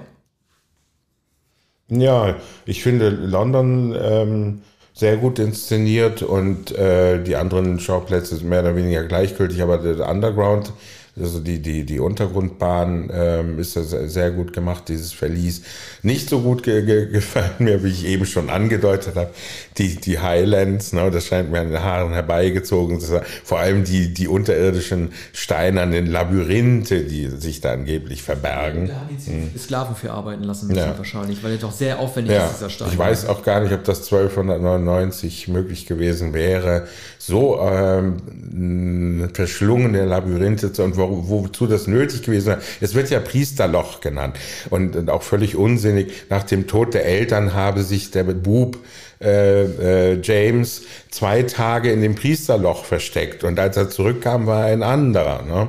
[1.89, 4.63] Ja, ich finde London ähm,
[4.95, 10.73] sehr gut inszeniert und äh, die anderen Schauplätze mehr oder weniger gleichgültig, aber der Underground
[11.21, 15.61] also die, die, die Untergrundbahn ähm, ist ja sehr gut gemacht, dieses Verlies.
[16.03, 19.31] Nicht so gut ge ge gefallen mir, wie ich eben schon angedeutet habe,
[19.77, 23.23] die, die Highlands, ne, das scheint mir an den Haaren herbeigezogen zu sein.
[23.45, 28.89] Vor allem die, die unterirdischen steinernen Labyrinthe, die sich da angeblich verbergen.
[28.89, 29.59] Da haben die hm.
[29.59, 30.97] Sklaven für arbeiten lassen müssen ja.
[30.97, 32.47] wahrscheinlich, weil der doch sehr aufwendig ja.
[32.47, 32.89] ist, dieser Stein.
[32.91, 36.87] Ich weiß auch gar nicht, ob das 1299 möglich gewesen wäre,
[37.19, 42.63] so ähm, verschlungene Labyrinthe zu und wo, wozu das nötig gewesen wäre.
[42.81, 44.37] Es wird ja Priesterloch genannt
[44.71, 46.13] und, und auch völlig unsinnig.
[46.31, 48.79] Nach dem Tod der Eltern habe sich der Bub
[49.21, 54.73] äh, äh, James zwei Tage in dem Priesterloch versteckt und als er zurückkam, war er
[54.73, 55.43] ein anderer.
[55.43, 55.69] Ne?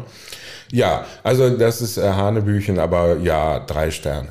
[0.71, 4.29] Ja, also das ist äh, Hanebüchen, aber ja, drei Sterne.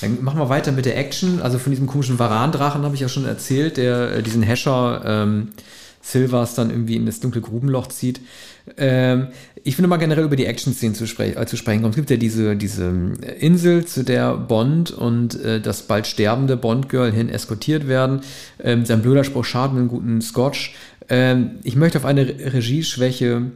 [0.00, 1.40] Dann machen wir weiter mit der Action.
[1.42, 5.48] Also von diesem komischen Varandrachen habe ich ja schon erzählt, der äh, diesen Hescher ähm,
[6.04, 8.20] Silvers dann irgendwie in das dunkle Grubenloch zieht.
[8.76, 9.28] Ähm,
[9.62, 11.92] ich finde mal generell über die Action-Szenen zu, spre äh, zu, sprechen kommen.
[11.92, 12.92] Es gibt ja diese, diese
[13.40, 18.20] Insel, zu der Bond und äh, das bald sterbende Bond-Girl hin eskortiert werden.
[18.62, 20.74] Ähm, sein blöder Spruch schadet mit einem guten Scotch.
[21.08, 23.52] Ähm, ich möchte auf eine Regieschwäche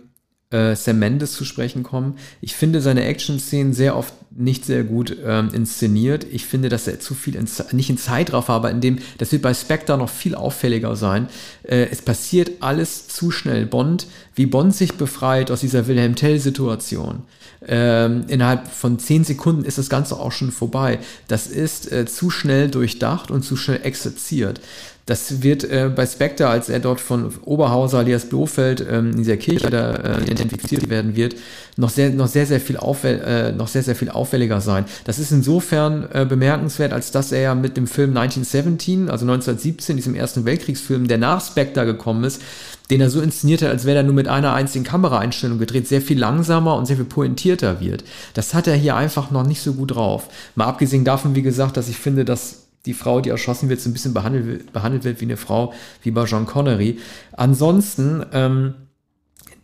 [0.51, 2.17] äh, Sam Mendes zu sprechen kommen.
[2.41, 6.25] Ich finde seine Action-Szenen sehr oft nicht sehr gut ähm, inszeniert.
[6.31, 9.43] Ich finde, dass er zu viel, in, nicht in Zeitraffer, aber in dem, das wird
[9.43, 11.29] bei Spectre noch viel auffälliger sein.
[11.65, 13.67] Äh, es passiert alles zu schnell.
[13.67, 17.25] Bond, wie Bond sich befreit aus dieser Wilhelm Tell-Situation.
[17.67, 21.01] Ähm, innerhalb von zehn Sekunden ist das Ganze auch schon vorbei.
[21.27, 24.61] Das ist äh, zu schnell durchdacht und zu schnell exerziert.
[25.09, 29.39] Das wird äh, bei Spectre, als er dort von Oberhauser alias Blofeld ähm, in dieser
[29.39, 31.35] Kirche da, äh, identifiziert werden wird,
[31.79, 34.85] noch sehr, noch sehr, sehr viel äh, noch sehr, sehr viel auffälliger sein.
[35.05, 39.97] Das ist insofern äh, bemerkenswert, als dass er ja mit dem Film 1917, also 1917,
[39.97, 42.43] diesem ersten Weltkriegsfilm, der nach Spectre gekommen ist,
[42.91, 46.03] den er so inszeniert hat, als wäre er nur mit einer einzigen Kameraeinstellung gedreht, sehr
[46.03, 48.05] viel langsamer und sehr viel pointierter wird.
[48.35, 50.29] Das hat er hier einfach noch nicht so gut drauf.
[50.55, 53.91] Mal abgesehen davon, wie gesagt, dass ich finde, dass die Frau, die erschossen wird, so
[53.91, 56.99] ein bisschen behandelt, behandelt wird wie eine Frau, wie bei John Connery.
[57.33, 58.75] Ansonsten, ähm,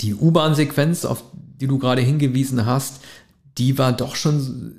[0.03, 3.01] die U-Bahn-Sequenz, auf die du gerade hingewiesen hast,
[3.57, 4.75] die war doch schon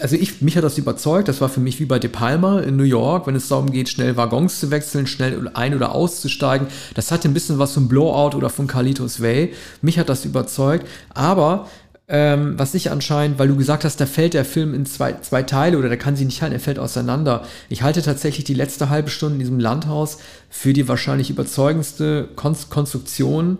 [0.00, 2.76] also ich, mich hat das überzeugt, das war für mich wie bei De Palma in
[2.76, 6.68] New York, wenn es darum geht, schnell Waggons zu wechseln, schnell ein- oder auszusteigen.
[6.94, 9.52] Das hatte ein bisschen was von Blowout oder von Carlitos Way.
[9.82, 11.68] Mich hat das überzeugt, aber
[12.10, 15.44] ähm, was ich anscheinend, weil du gesagt hast, da fällt der Film in zwei, zwei
[15.44, 17.44] Teile oder der kann sie nicht halten, er fällt auseinander.
[17.68, 20.18] Ich halte tatsächlich die letzte halbe Stunde in diesem Landhaus
[20.48, 23.58] für die wahrscheinlich überzeugendste Kon Konstruktion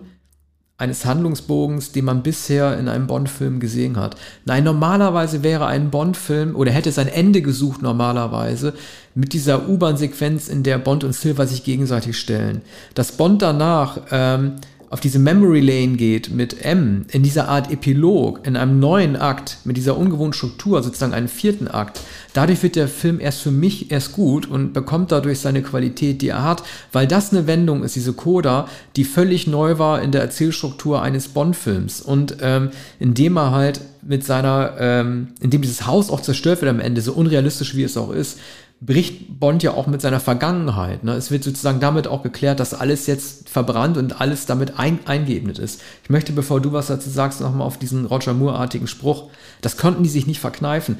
[0.81, 4.15] eines Handlungsbogens, den man bisher in einem Bond-Film gesehen hat.
[4.45, 8.73] Nein, normalerweise wäre ein Bond-Film oder hätte sein Ende gesucht normalerweise
[9.13, 12.63] mit dieser U-Bahn-Sequenz, in der Bond und Silver sich gegenseitig stellen.
[12.95, 14.55] Dass Bond danach ähm,
[14.91, 19.59] auf diese Memory Lane geht mit M, in dieser Art Epilog, in einem neuen Akt,
[19.63, 22.01] mit dieser ungewohnten Struktur, sozusagen einen vierten Akt,
[22.33, 26.27] dadurch wird der Film erst für mich erst gut und bekommt dadurch seine Qualität, die
[26.27, 30.21] er hat, weil das eine Wendung ist, diese Coda, die völlig neu war in der
[30.21, 32.01] Erzählstruktur eines Bond-Films.
[32.01, 36.81] Und ähm, indem er halt mit seiner, ähm, indem dieses Haus auch zerstört wird am
[36.81, 38.39] Ende, so unrealistisch wie es auch ist,
[38.83, 41.03] bricht Bond ja auch mit seiner Vergangenheit.
[41.03, 41.13] Ne?
[41.13, 45.59] Es wird sozusagen damit auch geklärt, dass alles jetzt verbrannt und alles damit ein, eingeebnet
[45.59, 45.81] ist.
[46.03, 49.29] Ich möchte, bevor du was dazu sagst, nochmal auf diesen Roger Moore-artigen Spruch.
[49.61, 50.97] Das konnten die sich nicht verkneifen.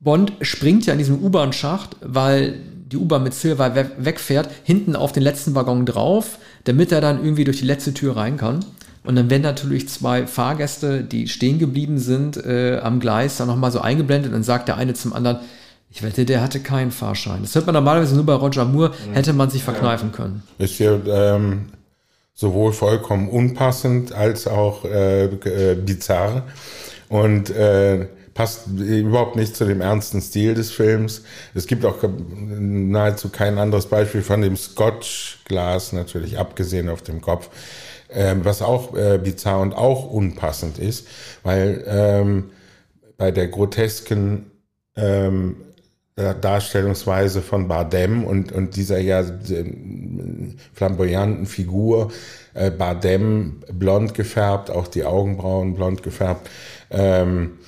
[0.00, 2.58] Bond springt ja in diesem U-Bahn-Schacht, weil
[2.90, 7.22] die U-Bahn mit Silver we wegfährt, hinten auf den letzten Waggon drauf, damit er dann
[7.22, 8.64] irgendwie durch die letzte Tür rein kann.
[9.04, 13.72] Und dann werden natürlich zwei Fahrgäste, die stehen geblieben sind äh, am Gleis, dann nochmal
[13.72, 15.40] so eingeblendet und sagt der eine zum anderen,
[15.90, 17.42] ich wette, der hatte keinen Fahrschein.
[17.42, 20.42] Das hört man normalerweise nur bei Roger Moore, hätte man sich verkneifen können.
[20.58, 21.70] Ist ja ähm,
[22.34, 26.44] sowohl vollkommen unpassend als auch äh, äh, bizarr.
[27.08, 31.24] Und äh, passt überhaupt nicht zu dem ernsten Stil des Films.
[31.54, 37.50] Es gibt auch nahezu kein anderes Beispiel von dem Scotch-Glas, natürlich abgesehen auf dem Kopf,
[38.08, 41.06] ähm, was auch äh, bizarr und auch unpassend ist,
[41.42, 42.50] weil ähm,
[43.18, 44.50] bei der grotesken
[44.96, 45.56] ähm,
[46.16, 49.24] Darstellungsweise von Bardem und, und dieser ja
[50.74, 52.10] flamboyanten Figur,
[52.54, 56.48] äh, Bardem blond gefärbt, auch die Augenbrauen blond gefärbt,
[56.90, 57.58] ähm,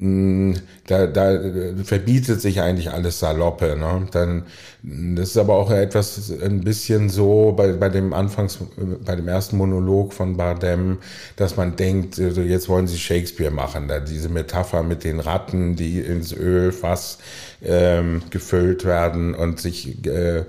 [0.00, 1.40] da, da
[1.82, 3.76] verbietet sich eigentlich alles Saloppe.
[3.76, 4.06] Ne?
[4.12, 4.44] Dann,
[4.82, 8.58] das ist aber auch etwas ein bisschen so bei, bei dem Anfangs,
[9.04, 10.98] bei dem ersten Monolog von Bardem,
[11.34, 13.88] dass man denkt, also jetzt wollen sie Shakespeare machen.
[13.88, 17.18] Da diese Metapher mit den Ratten, die ins Ölfass
[17.62, 20.44] ähm, gefüllt werden und sich äh,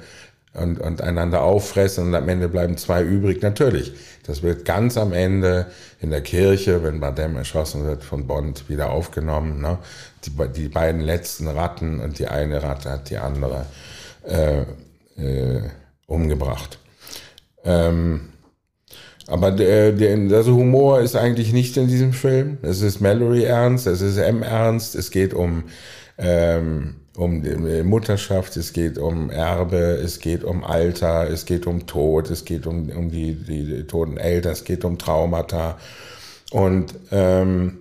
[0.53, 3.41] und, und einander auffressen und am Ende bleiben zwei übrig.
[3.41, 3.93] Natürlich,
[4.25, 5.67] das wird ganz am Ende
[6.01, 9.61] in der Kirche, wenn Bardem erschossen wird von Bond, wieder aufgenommen.
[9.61, 9.77] Ne?
[10.25, 13.65] Die, die beiden letzten Ratten und die eine Ratte hat die andere
[14.27, 14.61] äh,
[15.21, 15.61] äh,
[16.07, 16.79] umgebracht.
[17.63, 18.29] Ähm,
[19.27, 22.57] aber der, der, also Humor ist eigentlich nicht in diesem Film.
[22.63, 25.65] Es ist Mallory ernst, es ist M ernst, es geht um
[26.17, 31.85] ähm, um die Mutterschaft, es geht um Erbe, es geht um Alter, es geht um
[31.85, 35.77] Tod, es geht um, um die, die, die toten Eltern, es geht um Traumata.
[36.51, 37.79] Und ähm,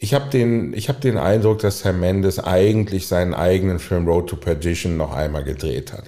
[0.00, 4.30] ich habe den, ich hab den Eindruck, dass Herr Mendes eigentlich seinen eigenen Film Road
[4.30, 6.04] to Perdition noch einmal gedreht hat.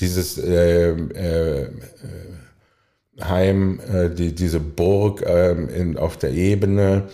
[0.00, 1.68] Dieses äh, äh,
[3.24, 7.08] Heim, äh, die, diese Burg äh, in, auf der Ebene,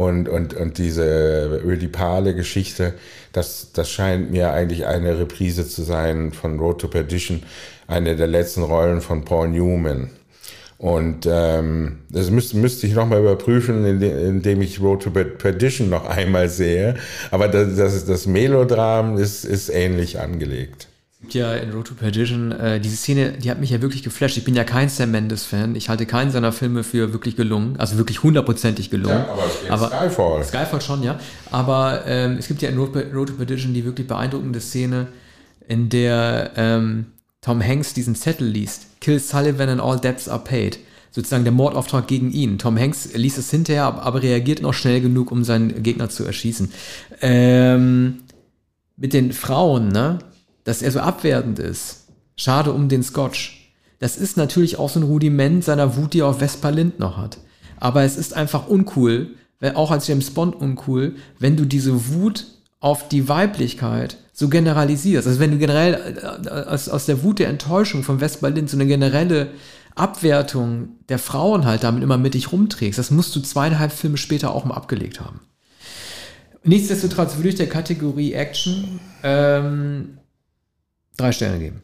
[0.00, 2.94] und, und, und diese ödipale Geschichte,
[3.32, 7.42] das, das scheint mir eigentlich eine Reprise zu sein von Road to Perdition,
[7.86, 10.10] eine der letzten Rollen von Paul Newman.
[10.78, 16.48] Und ähm, das müsste, müsste ich nochmal überprüfen, indem ich Road to Perdition noch einmal
[16.48, 16.94] sehe.
[17.30, 20.89] Aber das, das, das Melodram ist, ist ähnlich angelegt
[21.20, 24.36] gibt ja in Road to Perdition äh, diese Szene, die hat mich ja wirklich geflasht.
[24.36, 25.76] Ich bin ja kein Sam Mendes-Fan.
[25.76, 29.24] Ich halte keinen seiner Filme für wirklich gelungen, also wirklich hundertprozentig gelungen.
[29.26, 29.36] Ja,
[29.68, 30.44] aber, aber Skyfall.
[30.44, 31.18] Skyfall schon, ja.
[31.50, 35.08] Aber ähm, es gibt ja in Road, Road to Perdition die wirklich beeindruckende Szene,
[35.68, 37.06] in der ähm,
[37.42, 38.86] Tom Hanks diesen Zettel liest.
[39.00, 40.78] Kill Sullivan and all debts are paid.
[41.10, 42.58] Sozusagen der Mordauftrag gegen ihn.
[42.58, 46.72] Tom Hanks liest es hinterher, aber reagiert noch schnell genug, um seinen Gegner zu erschießen.
[47.20, 48.20] Ähm,
[48.96, 50.18] mit den Frauen, ne?
[50.70, 52.04] Dass er so abwertend ist.
[52.36, 53.74] Schade um den Scotch.
[53.98, 57.16] Das ist natürlich auch so ein Rudiment seiner Wut, die er auf Vespa Lind noch
[57.16, 57.38] hat.
[57.78, 59.34] Aber es ist einfach uncool,
[59.74, 62.46] auch als James Bond uncool, wenn du diese Wut
[62.78, 65.26] auf die Weiblichkeit so generalisierst.
[65.26, 68.76] Also wenn du generell äh, aus, aus der Wut der Enttäuschung von Vespa Lind so
[68.76, 69.48] eine generelle
[69.96, 74.54] Abwertung der Frauen halt damit immer mit dich rumträgst, das musst du zweieinhalb Filme später
[74.54, 75.40] auch mal abgelegt haben.
[76.62, 80.19] Nichtsdestotrotz würde ich der Kategorie Action ähm,
[81.20, 81.82] drei Sterne geben.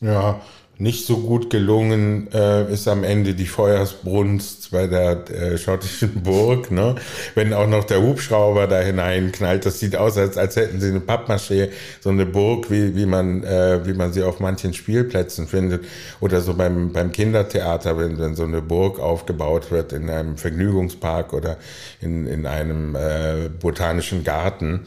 [0.00, 0.40] Ja,
[0.80, 6.70] nicht so gut gelungen äh, ist am Ende die Feuersbrunst bei der äh, schottischen Burg.
[6.70, 6.94] Ne?
[7.34, 11.00] Wenn auch noch der Hubschrauber da hineinknallt, das sieht aus, als, als hätten sie eine
[11.00, 11.68] Pappmaché,
[12.00, 15.84] so eine Burg, wie, wie, man, äh, wie man sie auf manchen Spielplätzen findet.
[16.20, 21.34] Oder so beim, beim Kindertheater, wenn, wenn so eine Burg aufgebaut wird in einem Vergnügungspark
[21.34, 21.58] oder
[22.00, 24.86] in, in einem äh, botanischen Garten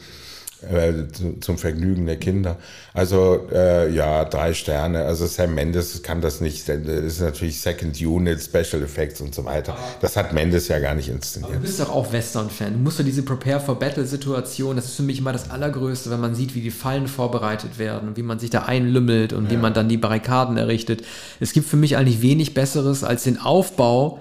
[1.40, 2.56] zum Vergnügen der Kinder.
[2.92, 5.04] Also äh, ja, drei Sterne.
[5.04, 6.68] Also Sam Mendes kann das nicht.
[6.68, 9.76] Das ist natürlich Second Unit, Special Effects und so weiter.
[10.00, 11.50] Das hat Mendes ja gar nicht inszeniert.
[11.50, 12.74] Aber du bist doch auch Western-Fan.
[12.74, 16.20] Du musst doch diese Prepare for Battle-Situation, das ist für mich immer das Allergrößte, wenn
[16.20, 19.50] man sieht, wie die Fallen vorbereitet werden und wie man sich da einlümmelt und ja.
[19.50, 21.04] wie man dann die Barrikaden errichtet.
[21.40, 24.20] Es gibt für mich eigentlich wenig Besseres als den Aufbau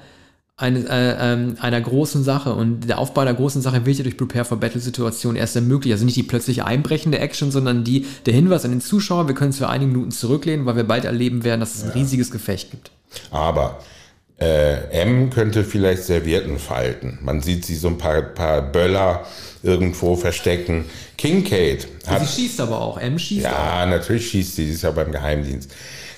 [0.55, 2.53] eine, äh, äh, einer großen Sache.
[2.53, 5.93] Und der Aufbau einer großen Sache wird ja durch Prepare for Battle-Situationen erst ermöglicht.
[5.93, 9.49] Also nicht die plötzlich einbrechende Action, sondern die, der Hinweis an den Zuschauer, wir können
[9.49, 11.95] es für einige Minuten zurücklehnen, weil wir bald erleben werden, dass es ein ja.
[11.95, 12.91] riesiges Gefecht gibt.
[13.31, 13.79] Aber
[14.39, 17.19] äh, M könnte vielleicht Servietten falten.
[17.21, 19.25] Man sieht sie so ein paar, paar Böller
[19.63, 20.85] irgendwo verstecken.
[21.17, 22.21] Kincaid hat.
[22.27, 22.99] Sie schießt aber auch.
[22.99, 23.87] M schießt Ja, auch.
[23.87, 24.67] natürlich schießt sie.
[24.67, 25.71] Sie ist ja beim Geheimdienst.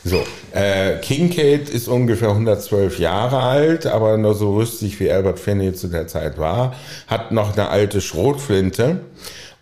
[0.08, 5.74] So, äh, Kincaid ist ungefähr 112 Jahre alt, aber nur so rüstig wie Albert Finney
[5.74, 6.76] zu der Zeit war,
[7.08, 9.00] hat noch eine alte Schrotflinte.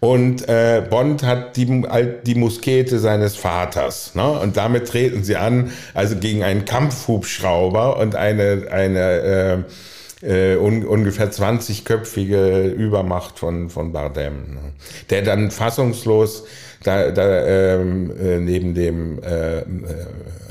[0.02, 1.86] Und äh, Bond hat die,
[2.26, 4.16] die Muskete seines Vaters.
[4.16, 4.32] Ne?
[4.32, 9.58] Und damit treten sie an, also gegen einen Kampfhubschrauber und eine, eine äh,
[10.24, 14.54] äh, un, ungefähr 20-köpfige Übermacht von, von Bardem.
[14.54, 14.74] Ne?
[15.10, 16.46] Der dann fassungslos
[16.84, 19.64] da, da ähm, äh, neben dem äh, äh,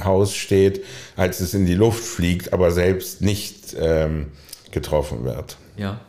[0.03, 0.83] Haus steht,
[1.17, 4.29] als es in die Luft fliegt, aber selbst nicht ähm,
[4.71, 5.57] getroffen wird.
[5.77, 6.01] Ja.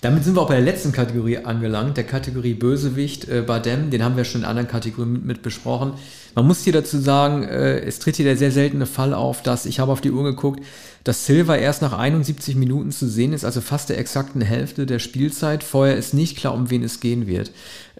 [0.00, 4.04] Damit sind wir auch bei der letzten Kategorie angelangt, der Kategorie Bösewicht, äh, Badem, den
[4.04, 5.94] haben wir schon in anderen Kategorien mit, mit besprochen.
[6.36, 9.66] Man muss hier dazu sagen, äh, es tritt hier der sehr seltene Fall auf, dass,
[9.66, 10.64] ich habe auf die Uhr geguckt,
[11.02, 15.00] dass Silva erst nach 71 Minuten zu sehen ist, also fast der exakten Hälfte der
[15.00, 15.64] Spielzeit.
[15.64, 17.50] Vorher ist nicht klar, um wen es gehen wird.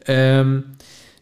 [0.07, 0.65] Ähm,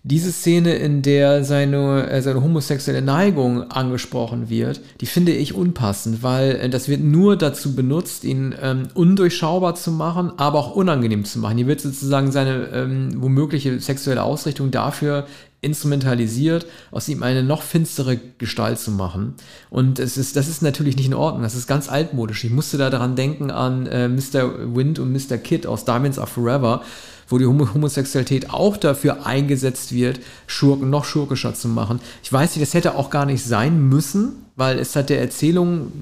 [0.09, 6.22] diese Szene, in der seine, äh, seine homosexuelle Neigung angesprochen wird, die finde ich unpassend,
[6.22, 11.24] weil äh, das wird nur dazu benutzt, ihn ähm, undurchschaubar zu machen, aber auch unangenehm
[11.24, 11.57] zu machen.
[11.57, 15.26] Hier wird sozusagen seine ähm, womögliche sexuelle Ausrichtung dafür
[15.66, 19.34] instrumentalisiert, aus ihm eine noch finstere Gestalt zu machen.
[19.68, 21.42] Und es ist, das ist natürlich nicht in Ordnung.
[21.42, 22.44] Das ist ganz altmodisch.
[22.44, 24.74] Ich musste da daran denken an äh, Mr.
[24.74, 25.36] Wind und Mr.
[25.36, 26.82] Kid aus Diamonds Are Forever,
[27.28, 32.00] wo die Homosexualität auch dafür eingesetzt wird, Schurken noch schurkischer zu machen.
[32.22, 35.92] Ich weiß nicht, das hätte auch gar nicht sein müssen, weil es hat der Erzählung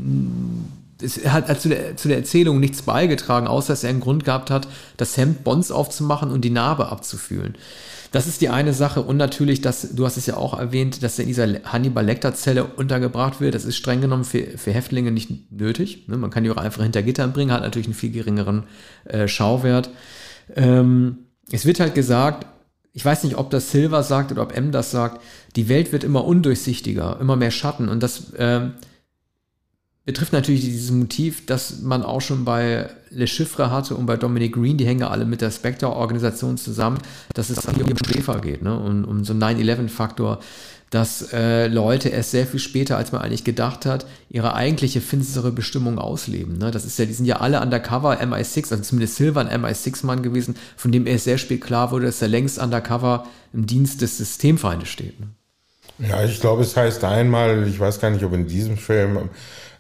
[1.05, 4.51] es hat zu der, zu der Erzählung nichts beigetragen, außer dass er einen Grund gehabt
[4.51, 7.57] hat, das Hemd Bonds aufzumachen und die Narbe abzufühlen.
[8.15, 11.19] Das ist die eine Sache und natürlich, dass, du hast es ja auch erwähnt, dass
[11.19, 13.57] er in dieser Hannibal Lecter Zelle untergebracht wird.
[13.57, 16.07] Das ist streng genommen für, für Häftlinge nicht nötig.
[16.07, 16.17] Ne?
[16.17, 18.65] Man kann die auch einfach hinter Gittern bringen, hat natürlich einen viel geringeren
[19.05, 19.91] äh, Schauwert.
[20.55, 22.47] Ähm, es wird halt gesagt,
[22.93, 25.21] ich weiß nicht, ob das Silver sagt oder ob M das sagt,
[25.57, 27.89] die Welt wird immer undurchsichtiger, immer mehr Schatten.
[27.89, 28.69] Und das äh,
[30.05, 34.55] betrifft natürlich dieses Motiv, das man auch schon bei Le Chiffre hatte und bei Dominic
[34.55, 36.99] Green, die hängen alle mit der Spectre-Organisation zusammen,
[37.33, 38.79] dass es hier um Schäfer geht, ne?
[38.79, 40.41] um, um so einen 9-11-Faktor
[40.95, 45.51] dass äh, Leute erst sehr viel später, als man eigentlich gedacht hat, ihre eigentliche finstere
[45.51, 46.57] Bestimmung ausleben.
[46.57, 46.71] Ne?
[46.71, 50.55] Das ist ja, die sind ja alle undercover MI6, also zumindest Silver ein MI6-Mann gewesen,
[50.77, 54.89] von dem erst sehr spät klar wurde, dass er längst undercover im Dienst des Systemfeindes
[54.89, 55.19] steht.
[55.19, 55.27] Ne?
[55.99, 59.31] Ja, ich glaube, es heißt einmal, ich weiß gar nicht, ob in diesem Film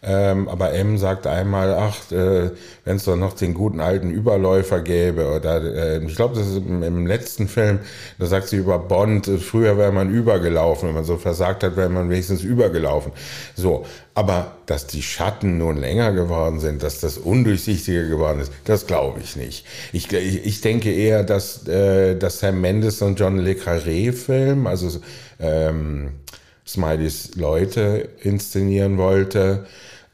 [0.06, 2.50] ähm, aber M sagt einmal, ach, äh,
[2.84, 5.34] wenn es doch noch den guten alten Überläufer gäbe.
[5.34, 7.78] Oder äh, ich glaube, das ist im, im, letzten Film,
[8.18, 11.76] da sagt sie über Bond, äh, früher wäre man übergelaufen, wenn man so versagt hat,
[11.76, 13.12] wäre man wenigstens übergelaufen.
[13.54, 18.86] So, aber dass die Schatten nun länger geworden sind, dass das undurchsichtiger geworden ist, das
[18.86, 19.64] glaube ich nicht.
[19.92, 25.00] Ich, ich denke eher, dass, äh, dass Sam Mendes und John Le Carré-Film, also
[25.40, 26.10] ähm,
[26.66, 29.66] Smileys Leute inszenieren wollte,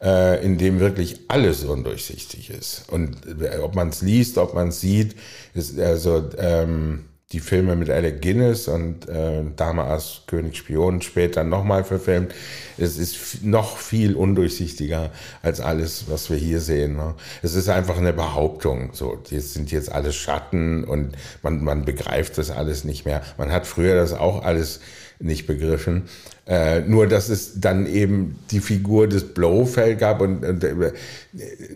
[0.03, 2.85] äh, in dem wirklich alles undurchsichtig ist.
[2.89, 5.15] Und äh, ob man es liest, ob man es sieht,
[5.55, 11.45] ist also ähm, die Filme mit Alec Guinness und äh, Dame als König Spion später
[11.45, 12.35] nochmal verfilmt.
[12.77, 16.97] Es ist noch viel undurchsichtiger als alles, was wir hier sehen.
[16.97, 17.15] Ne?
[17.43, 18.91] Es ist einfach eine Behauptung.
[18.95, 23.23] So, jetzt sind jetzt alles Schatten und man, man begreift das alles nicht mehr.
[23.39, 24.81] Man hat früher das auch alles
[25.21, 26.09] nicht begriffen.
[26.51, 30.91] Äh, nur, dass es dann eben die Figur des Blofeld gab und, und äh,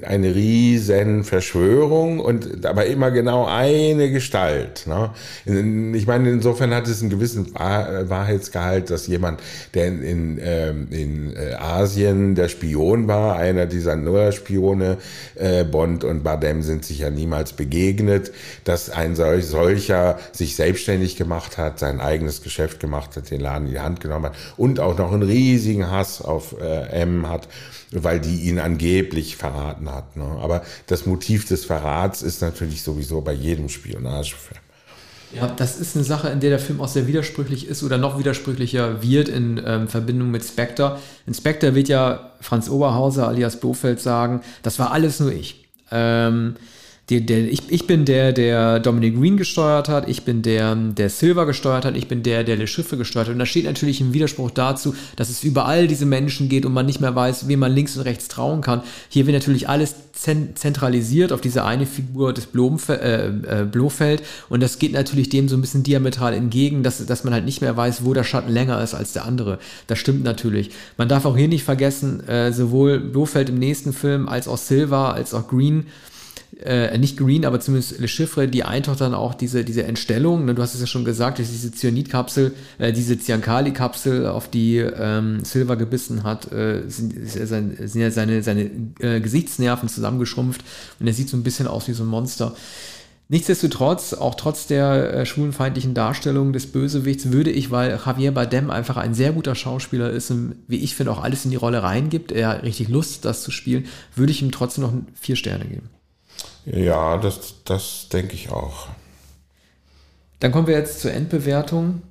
[0.02, 4.88] eine riesen Verschwörung und aber immer genau eine Gestalt.
[4.88, 5.10] Ne?
[5.96, 9.38] Ich meine, insofern hat es einen gewissen Wahr Wahrheitsgehalt, dass jemand,
[9.74, 14.96] der in, in, ähm, in äh, Asien der Spion war, einer dieser Nur-Spione,
[15.36, 18.32] äh, Bond und Bardem sind sich ja niemals begegnet,
[18.64, 23.68] dass ein solch, solcher sich selbstständig gemacht hat, sein eigenes Geschäft gemacht hat, den Laden
[23.68, 24.34] in die Hand genommen hat
[24.64, 27.48] und auch noch einen riesigen Hass auf äh, M hat,
[27.90, 30.16] weil die ihn angeblich verraten hat.
[30.16, 30.24] Ne?
[30.40, 34.60] Aber das Motiv des Verrats ist natürlich sowieso bei jedem Spionagefilm.
[35.34, 38.18] Ja, das ist eine Sache, in der der Film auch sehr widersprüchlich ist oder noch
[38.18, 40.98] widersprüchlicher wird in ähm, Verbindung mit Spectre.
[41.26, 45.66] In Spectre wird ja Franz Oberhauser alias Blofeld sagen, das war alles nur ich.
[45.90, 46.56] Ähm,
[47.10, 51.10] der, der, ich, ich bin der, der Dominic Green gesteuert hat, ich bin der, der
[51.10, 53.34] Silver gesteuert hat, ich bin der, der Le Schiffe gesteuert hat.
[53.34, 56.86] Und da steht natürlich im Widerspruch dazu, dass es überall diese Menschen geht und man
[56.86, 58.82] nicht mehr weiß, wem man links und rechts trauen kann.
[59.10, 64.62] Hier wird natürlich alles zentralisiert auf diese eine Figur des Blomfe äh, äh, Blofeld und
[64.62, 67.76] das geht natürlich dem so ein bisschen diametral entgegen, dass, dass man halt nicht mehr
[67.76, 69.58] weiß, wo der Schatten länger ist als der andere.
[69.88, 70.70] Das stimmt natürlich.
[70.96, 75.12] Man darf auch hier nicht vergessen, äh, sowohl Blofeld im nächsten Film als auch Silver
[75.14, 75.86] als auch Green
[76.62, 80.44] äh, nicht Green, aber zumindest Le Chiffre, die eintaucht dann auch diese, diese Entstellung.
[80.44, 80.54] Ne?
[80.54, 85.44] Du hast es ja schon gesagt, dass diese Cyanidkapsel, äh, diese Cyankali-Kapsel, auf die ähm,
[85.44, 90.62] Silver gebissen hat, äh, sind, sind ja seine, seine äh, Gesichtsnerven zusammengeschrumpft
[91.00, 92.54] und er sieht so ein bisschen aus wie so ein Monster.
[93.28, 98.98] Nichtsdestotrotz, auch trotz der äh, schwulenfeindlichen Darstellung des Bösewichts, würde ich, weil Javier Bardem einfach
[98.98, 102.32] ein sehr guter Schauspieler ist und wie ich finde auch alles in die Rolle reingibt,
[102.32, 105.88] er richtig Lust, das zu spielen, würde ich ihm trotzdem noch vier Sterne geben.
[106.66, 108.88] Ja, das, das denke ich auch.
[110.40, 112.02] Dann kommen wir jetzt zur Endbewertung.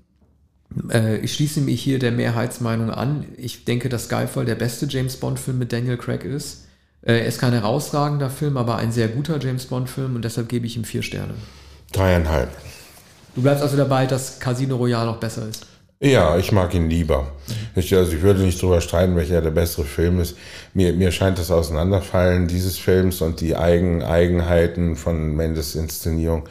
[0.89, 3.25] Äh, ich schließe mich hier der Mehrheitsmeinung an.
[3.37, 6.65] Ich denke, dass Skyfall der beste James Bond-Film mit Daniel Craig ist.
[7.01, 10.65] Äh, er ist kein herausragender Film, aber ein sehr guter James Bond-Film und deshalb gebe
[10.65, 11.33] ich ihm vier Sterne.
[11.91, 12.49] Dreieinhalb.
[13.35, 15.65] Du bleibst also dabei, dass Casino Royale noch besser ist.
[16.03, 17.31] Ja, ich mag ihn lieber.
[17.77, 20.35] Ich, also ich würde nicht drüber streiten, welcher der bessere Film ist.
[20.73, 26.43] Mir, mir scheint das Auseinanderfallen dieses Films und die Eigen, Eigenheiten von Mendes Inszenierung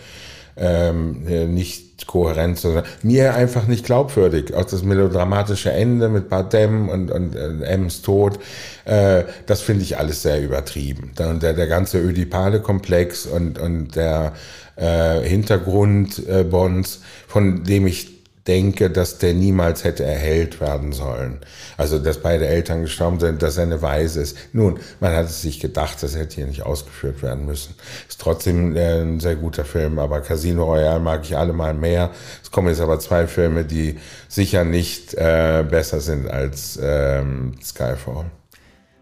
[0.57, 4.55] ähm, nicht kohärent, sondern mir einfach nicht glaubwürdig.
[4.55, 8.39] Auch das melodramatische Ende mit Bardem und, und äh, Ems Tod,
[8.87, 11.13] äh, das finde ich alles sehr übertrieben.
[11.15, 14.33] Dann der, der ganze Ödipale-Komplex und, und der
[14.77, 21.39] äh, Hintergrund äh, Bonds, von dem ich denke, dass der niemals hätte erhellt werden sollen.
[21.77, 24.37] Also, dass beide Eltern gestorben sind, dass er eine Weise ist.
[24.53, 27.75] Nun, man hat es sich gedacht, das hätte hier nicht ausgeführt werden müssen.
[28.09, 32.11] Ist trotzdem äh, ein sehr guter Film, aber Casino Royale mag ich allemal mehr.
[32.43, 38.27] Es kommen jetzt aber zwei Filme, die sicher nicht äh, besser sind als ähm, Skyfall.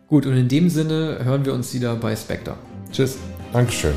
[0.08, 2.56] Gut, und in dem Sinne hören wir uns wieder bei Spectre.
[2.92, 3.16] Tschüss.
[3.52, 3.94] Dankeschön.